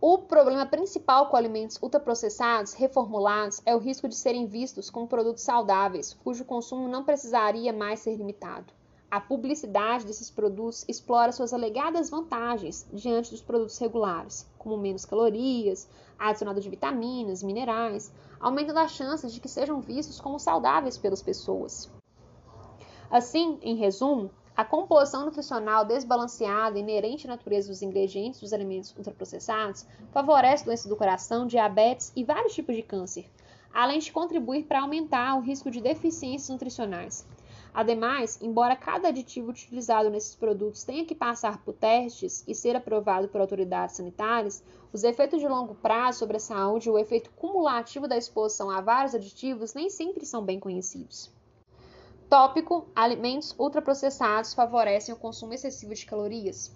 [0.00, 5.42] O problema principal com alimentos ultraprocessados, reformulados, é o risco de serem vistos como produtos
[5.42, 8.72] saudáveis, cujo consumo não precisaria mais ser limitado.
[9.08, 15.88] A publicidade desses produtos explora suas alegadas vantagens diante dos produtos regulares, como menos calorias,
[16.18, 21.88] adicionado de vitaminas, minerais, aumentando as chances de que sejam vistos como saudáveis pelas pessoas.
[23.08, 29.86] Assim, em resumo, a composição nutricional desbalanceada inerente à natureza dos ingredientes dos alimentos ultraprocessados
[30.10, 33.30] favorece doenças do coração, diabetes e vários tipos de câncer,
[33.72, 37.24] além de contribuir para aumentar o risco de deficiências nutricionais.
[37.76, 43.28] Ademais, embora cada aditivo utilizado nesses produtos tenha que passar por testes e ser aprovado
[43.28, 44.64] por autoridades sanitárias,
[44.94, 48.80] os efeitos de longo prazo sobre a saúde e o efeito cumulativo da exposição a
[48.80, 51.30] vários aditivos nem sempre são bem conhecidos.
[52.30, 56.74] Tópico: alimentos ultraprocessados favorecem o consumo excessivo de calorias.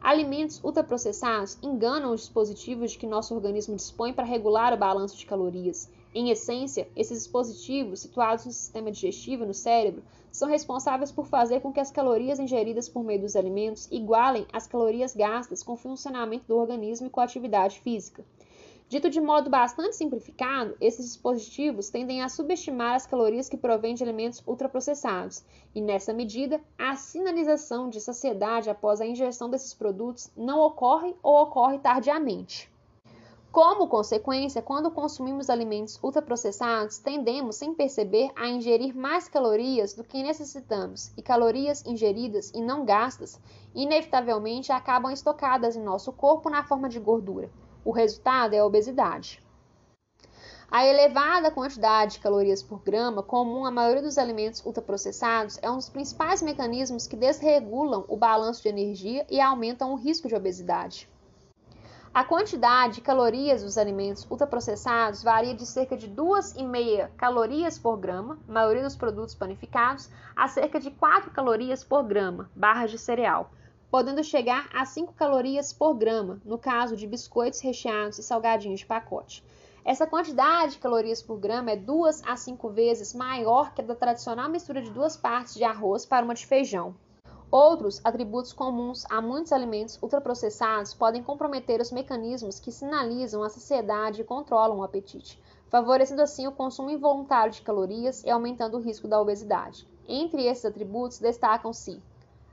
[0.00, 5.26] Alimentos ultraprocessados enganam os dispositivos de que nosso organismo dispõe para regular o balanço de
[5.26, 10.02] calorias em essência, esses dispositivos, situados no sistema digestivo e no cérebro,
[10.32, 14.66] são responsáveis por fazer com que as calorias ingeridas por meio dos alimentos igualem as
[14.66, 18.24] calorias gastas com o funcionamento do organismo e com a atividade física.
[18.88, 24.02] Dito de modo bastante simplificado, esses dispositivos tendem a subestimar as calorias que provêm de
[24.02, 30.58] alimentos ultraprocessados, e nessa medida, a sinalização de saciedade após a ingestão desses produtos não
[30.58, 32.68] ocorre ou ocorre tardiamente.
[33.52, 40.22] Como consequência, quando consumimos alimentos ultraprocessados, tendemos, sem perceber, a ingerir mais calorias do que
[40.22, 43.40] necessitamos, e calorias ingeridas e não gastas,
[43.74, 47.50] inevitavelmente acabam estocadas em nosso corpo na forma de gordura.
[47.84, 49.42] O resultado é a obesidade.
[50.70, 55.76] A elevada quantidade de calorias por grama, comum à maioria dos alimentos ultraprocessados, é um
[55.76, 61.08] dos principais mecanismos que desregulam o balanço de energia e aumentam o risco de obesidade.
[62.12, 68.36] A quantidade de calorias dos alimentos ultraprocessados varia de cerca de 2,5 calorias por grama,
[68.48, 73.52] maioria dos produtos panificados, a cerca de 4 calorias por grama, barras de cereal,
[73.92, 78.86] podendo chegar a 5 calorias por grama, no caso de biscoitos recheados e salgadinhos de
[78.86, 79.44] pacote.
[79.84, 83.94] Essa quantidade de calorias por grama é 2 a 5 vezes maior que a da
[83.94, 86.96] tradicional mistura de duas partes de arroz para uma de feijão.
[87.52, 94.20] Outros atributos comuns a muitos alimentos ultraprocessados podem comprometer os mecanismos que sinalizam a saciedade
[94.20, 95.36] e controlam o apetite,
[95.68, 99.84] favorecendo assim o consumo involuntário de calorias e aumentando o risco da obesidade.
[100.06, 102.00] Entre esses atributos destacam-se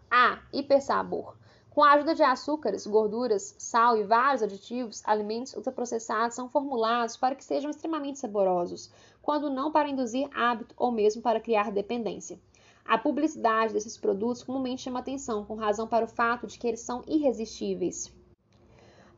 [0.09, 0.39] a.
[0.51, 1.35] Hipersabor.
[1.69, 7.35] Com a ajuda de açúcares, gorduras, sal e vários aditivos, alimentos ultraprocessados são formulados para
[7.35, 8.91] que sejam extremamente saborosos,
[9.21, 12.39] quando não para induzir hábito ou mesmo para criar dependência.
[12.87, 16.79] A publicidade desses produtos comumente chama atenção, com razão para o fato de que eles
[16.79, 18.09] são irresistíveis.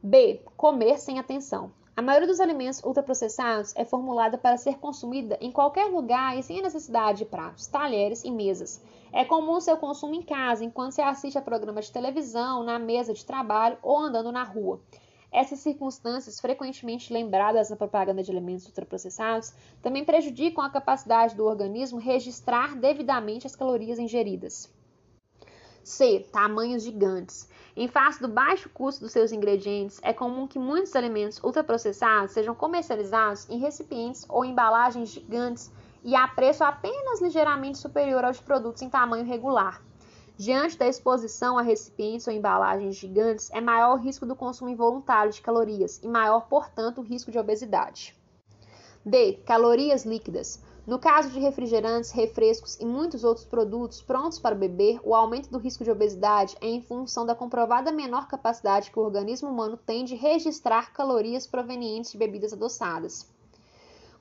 [0.02, 0.42] B.
[0.58, 1.72] Comer sem atenção.
[1.96, 6.60] A maioria dos alimentos ultraprocessados é formulada para ser consumida em qualquer lugar e sem
[6.60, 8.82] a necessidade de pratos, talheres e mesas.
[9.12, 13.14] É comum seu consumo em casa, enquanto se assiste a programas de televisão, na mesa
[13.14, 14.80] de trabalho ou andando na rua.
[15.32, 22.00] Essas circunstâncias, frequentemente lembradas na propaganda de alimentos ultraprocessados, também prejudicam a capacidade do organismo
[22.00, 24.70] registrar devidamente as calorias ingeridas.
[25.84, 26.28] C.
[26.32, 27.48] Tamanhos gigantes.
[27.76, 32.54] Em face do baixo custo dos seus ingredientes, é comum que muitos alimentos ultraprocessados sejam
[32.54, 35.72] comercializados em recipientes ou embalagens gigantes
[36.04, 39.82] e a preço apenas ligeiramente superior aos produtos em tamanho regular.
[40.40, 45.34] Diante da exposição a recipientes ou embalagens gigantes, é maior o risco do consumo involuntário
[45.34, 48.16] de calorias e maior, portanto, o risco de obesidade.
[49.06, 49.34] D.
[49.46, 50.64] Calorias líquidas.
[50.88, 55.58] No caso de refrigerantes, refrescos e muitos outros produtos prontos para beber, o aumento do
[55.58, 60.06] risco de obesidade é em função da comprovada menor capacidade que o organismo humano tem
[60.06, 63.30] de registrar calorias provenientes de bebidas adoçadas.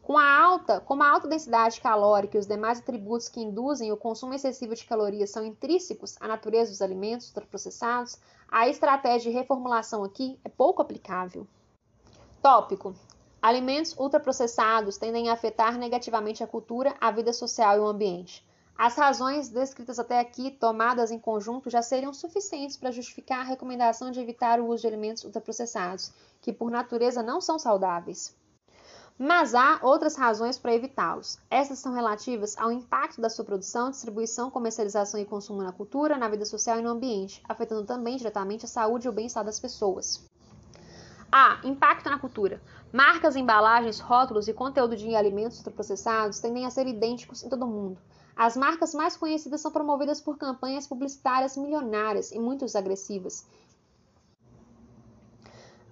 [0.08, 3.96] Com a alta, como a alta densidade calórica e os demais atributos que induzem o
[3.98, 8.16] consumo excessivo de calorias são intrínsecos à natureza dos alimentos ultraprocessados,
[8.50, 11.46] a estratégia de reformulação aqui é pouco aplicável.
[12.40, 12.94] Tópico:
[13.42, 18.42] Alimentos ultraprocessados tendem a afetar negativamente a cultura, a vida social e o ambiente.
[18.78, 24.10] As razões descritas até aqui, tomadas em conjunto, já seriam suficientes para justificar a recomendação
[24.10, 28.37] de evitar o uso de alimentos ultraprocessados, que por natureza não são saudáveis.
[29.18, 31.40] Mas há outras razões para evitá-los.
[31.50, 36.28] Essas são relativas ao impacto da sua produção, distribuição, comercialização e consumo na cultura, na
[36.28, 40.24] vida social e no ambiente, afetando também diretamente a saúde e o bem-estar das pessoas.
[41.32, 41.60] A.
[41.64, 42.62] Impacto na cultura.
[42.92, 47.68] Marcas, embalagens, rótulos e conteúdo de alimentos ultraprocessados tendem a ser idênticos em todo o
[47.68, 47.98] mundo.
[48.36, 53.44] As marcas mais conhecidas são promovidas por campanhas publicitárias milionárias e muito agressivas.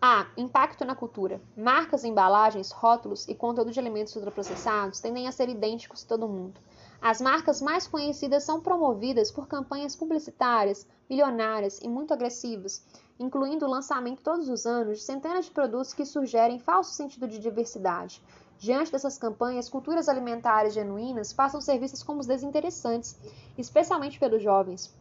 [0.08, 0.28] A.
[0.36, 1.40] Impacto na cultura.
[1.56, 6.60] Marcas, embalagens, rótulos e conteúdo de alimentos ultraprocessados tendem a ser idênticos em todo mundo.
[7.02, 12.84] As marcas mais conhecidas são promovidas por campanhas publicitárias milionárias e muito agressivas
[13.18, 17.40] incluindo o lançamento todos os anos de centenas de produtos que sugerem falso sentido de
[17.40, 18.22] diversidade.
[18.58, 23.18] Diante dessas campanhas, culturas alimentares genuínas passam a ser vistas como desinteressantes,
[23.58, 24.94] especialmente pelos jovens.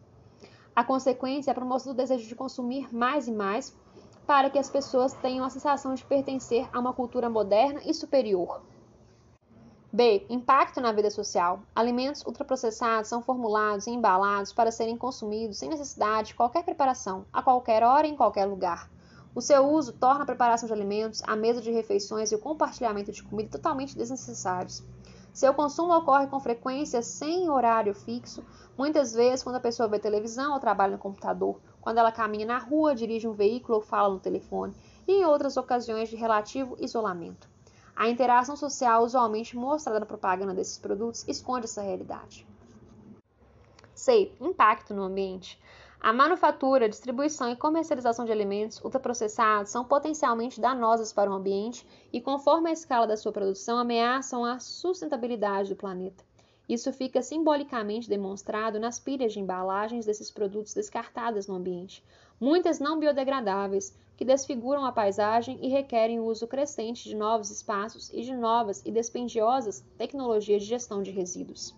[0.74, 3.72] A consequência é a promoção do desejo de consumir mais e mais,
[4.26, 8.60] para que as pessoas tenham a sensação de pertencer a uma cultura moderna e superior.
[9.92, 10.26] B.
[10.28, 11.60] Impacto na vida social.
[11.74, 17.40] Alimentos ultraprocessados são formulados e embalados para serem consumidos sem necessidade de qualquer preparação, a
[17.40, 18.90] qualquer hora e em qualquer lugar.
[19.34, 23.12] O seu uso torna a preparação de alimentos, a mesa de refeições e o compartilhamento
[23.12, 24.82] de comida totalmente desnecessários.
[25.32, 28.42] Seu consumo ocorre com frequência sem horário fixo,
[28.76, 32.58] muitas vezes quando a pessoa vê televisão ou trabalha no computador, quando ela caminha na
[32.58, 34.74] rua, dirige um veículo ou fala no telefone,
[35.06, 37.48] e em outras ocasiões de relativo isolamento.
[37.94, 42.44] A interação social usualmente mostrada na propaganda desses produtos esconde essa realidade.
[43.94, 44.32] C.
[44.40, 45.62] Impacto no ambiente.
[46.00, 52.20] A manufatura, distribuição e comercialização de alimentos ultraprocessados são potencialmente danosas para o ambiente e,
[52.20, 56.24] conforme a escala da sua produção, ameaçam a sustentabilidade do planeta.
[56.68, 62.02] Isso fica simbolicamente demonstrado nas pilhas de embalagens desses produtos descartadas no ambiente,
[62.40, 68.10] muitas não biodegradáveis, que desfiguram a paisagem e requerem o uso crescente de novos espaços
[68.12, 71.72] e de novas e dispendiosas tecnologias de gestão de resíduos.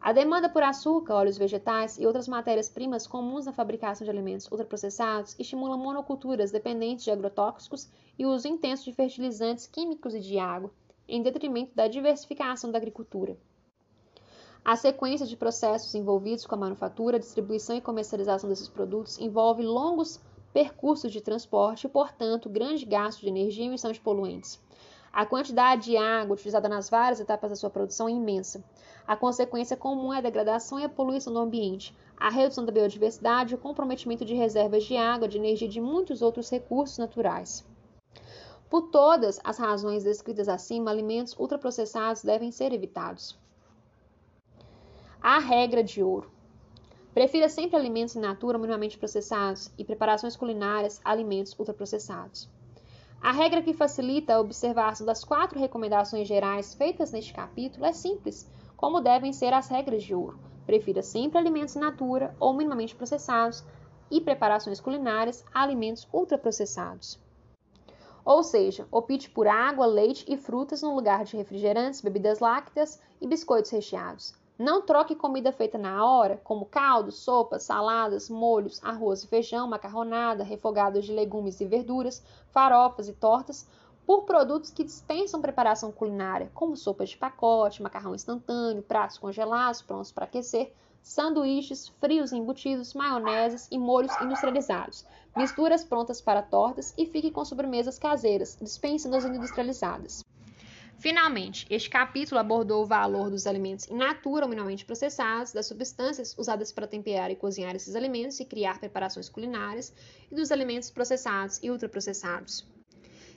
[0.00, 5.36] A demanda por açúcar, óleos vegetais e outras matérias-primas comuns na fabricação de alimentos ultraprocessados
[5.38, 7.88] estimula monoculturas dependentes de agrotóxicos
[8.18, 10.72] e uso intenso de fertilizantes químicos e de água,
[11.06, 13.36] em detrimento da diversificação da agricultura.
[14.64, 20.20] A sequência de processos envolvidos com a manufatura, distribuição e comercialização desses produtos envolve longos
[20.52, 24.60] percursos de transporte e, portanto, grande gasto de energia e emissão de poluentes.
[25.12, 28.62] A quantidade de água utilizada nas várias etapas da sua produção é imensa.
[29.04, 33.52] A consequência comum é a degradação e a poluição do ambiente, a redução da biodiversidade
[33.52, 37.66] e o comprometimento de reservas de água, de energia e de muitos outros recursos naturais.
[38.70, 43.41] Por todas as razões descritas acima, alimentos ultraprocessados devem ser evitados.
[45.24, 46.28] A regra de ouro.
[47.14, 52.50] Prefira sempre alimentos in natura minimamente processados e preparações culinárias a alimentos ultraprocessados.
[53.20, 58.50] A regra que facilita a observação das quatro recomendações gerais feitas neste capítulo é simples,
[58.76, 60.40] como devem ser as regras de ouro.
[60.66, 63.62] Prefira sempre alimentos in natura ou minimamente processados
[64.10, 67.16] e preparações culinárias a alimentos ultraprocessados.
[68.24, 73.26] Ou seja, opte por água, leite e frutas no lugar de refrigerantes, bebidas lácteas e
[73.28, 74.41] biscoitos recheados.
[74.62, 80.44] Não troque comida feita na hora, como caldos, sopas, saladas, molhos, arroz e feijão, macarronada,
[80.44, 83.68] refogados de legumes e verduras, farofas e tortas,
[84.06, 90.12] por produtos que dispensam preparação culinária, como sopas de pacote, macarrão instantâneo, pratos congelados prontos
[90.12, 95.04] para aquecer, sanduíches, frios embutidos, maioneses e molhos industrializados,
[95.36, 100.22] misturas prontas para tortas e fique com sobremesas caseiras, dispensando as industrializadas.
[100.98, 106.36] Finalmente, este capítulo abordou o valor dos alimentos in natura ou minimamente processados, das substâncias
[106.38, 109.92] usadas para temperar e cozinhar esses alimentos e criar preparações culinárias,
[110.30, 112.70] e dos alimentos processados e ultraprocessados.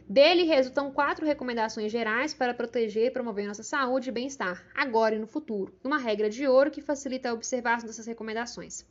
[0.08, 5.20] Dele resultam quatro recomendações gerais para proteger e promover nossa saúde e bem-estar, agora e
[5.20, 8.86] no futuro, uma regra de ouro que facilita a observação dessas recomendações.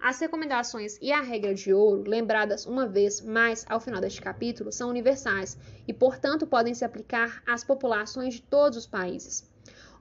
[0.00, 4.70] As recomendações e a regra de ouro, lembradas uma vez mais ao final deste capítulo,
[4.70, 5.58] são universais
[5.88, 9.50] e, portanto, podem se aplicar às populações de todos os países.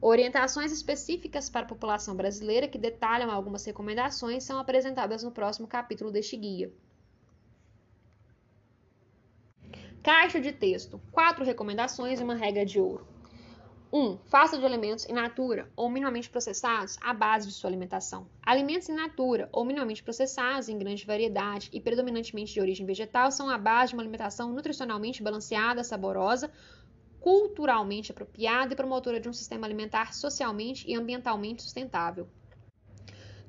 [0.01, 6.11] Orientações específicas para a população brasileira que detalham algumas recomendações são apresentadas no próximo capítulo
[6.11, 6.73] deste guia.
[10.03, 13.12] Caixa de texto: quatro recomendações e uma regra de ouro.
[13.93, 13.95] 1.
[13.95, 18.27] Um, faça de alimentos in natura ou minimamente processados a base de sua alimentação.
[18.41, 23.47] Alimentos in natura ou minimamente processados em grande variedade e predominantemente de origem vegetal são
[23.51, 26.49] a base de uma alimentação nutricionalmente balanceada, saborosa,
[27.19, 32.27] culturalmente apropriada e promotora de um sistema alimentar socialmente e ambientalmente sustentável.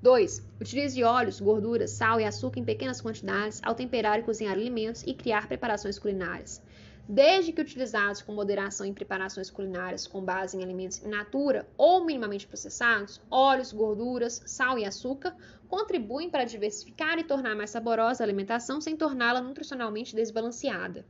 [0.03, 0.47] 2.
[0.61, 5.15] Utilize óleos, gorduras, sal e açúcar em pequenas quantidades ao temperar e cozinhar alimentos e
[5.15, 6.61] criar preparações culinárias.
[7.07, 12.03] Desde que utilizados com moderação em preparações culinárias com base em alimentos in natura ou
[12.03, 15.37] minimamente processados, óleos, gorduras, sal e açúcar
[15.69, 21.05] contribuem para diversificar e tornar mais saborosa a alimentação sem torná-la nutricionalmente desbalanceada.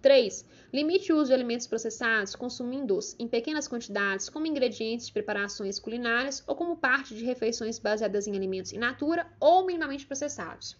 [0.00, 0.46] 3.
[0.72, 6.44] Limite o uso de alimentos processados, consumindo-os em pequenas quantidades como ingredientes de preparações culinárias
[6.46, 10.78] ou como parte de refeições baseadas em alimentos in natura ou minimamente processados.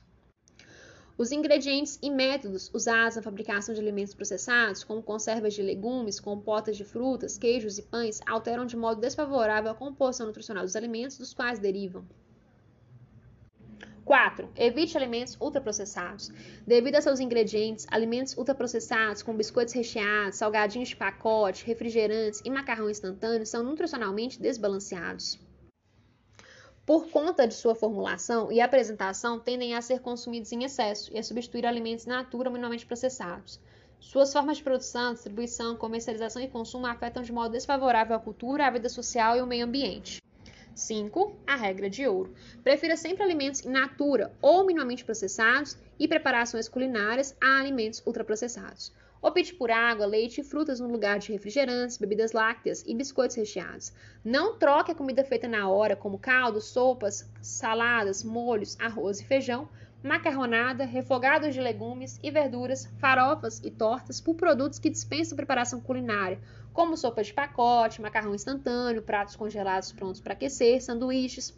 [1.20, 6.78] Os ingredientes e métodos usados na fabricação de alimentos processados, como conservas de legumes, compotas
[6.78, 11.34] de frutas, queijos e pães, alteram de modo desfavorável a composição nutricional dos alimentos dos
[11.34, 12.06] quais derivam.
[14.02, 14.48] 4.
[14.56, 16.32] Evite alimentos ultraprocessados.
[16.66, 22.88] Devido a seus ingredientes, alimentos ultraprocessados, como biscoitos recheados, salgadinhos de pacote, refrigerantes e macarrão
[22.88, 25.38] instantâneo, são nutricionalmente desbalanceados.
[26.90, 31.22] Por conta de sua formulação e apresentação, tendem a ser consumidos em excesso e a
[31.22, 33.60] substituir alimentos natura minimamente processados.
[34.00, 38.70] Suas formas de produção, distribuição, comercialização e consumo afetam de modo desfavorável a cultura, a
[38.70, 40.20] vida social e o meio ambiente.
[40.74, 41.36] 5.
[41.46, 42.34] A regra de ouro.
[42.64, 48.92] Prefira sempre alimentos in natura ou minimamente processados e preparações culinárias a alimentos ultraprocessados.
[49.22, 53.92] Opte por água, leite e frutas no lugar de refrigerantes, bebidas lácteas e biscoitos recheados.
[54.24, 59.68] Não troque a comida feita na hora, como caldos, sopas, saladas, molhos, arroz e feijão,
[60.02, 66.40] macarronada, refogados de legumes e verduras, farofas e tortas por produtos que dispensam preparação culinária,
[66.72, 71.54] como sopa de pacote, macarrão instantâneo, pratos congelados prontos para aquecer, sanduíches,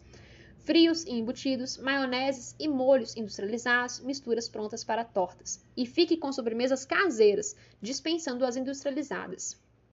[0.63, 5.63] frios e embutidos, maioneses e molhos industrializados, misturas prontas para tortas.
[5.75, 9.61] E fique com sobremesas caseiras, dispensando as industrializadas.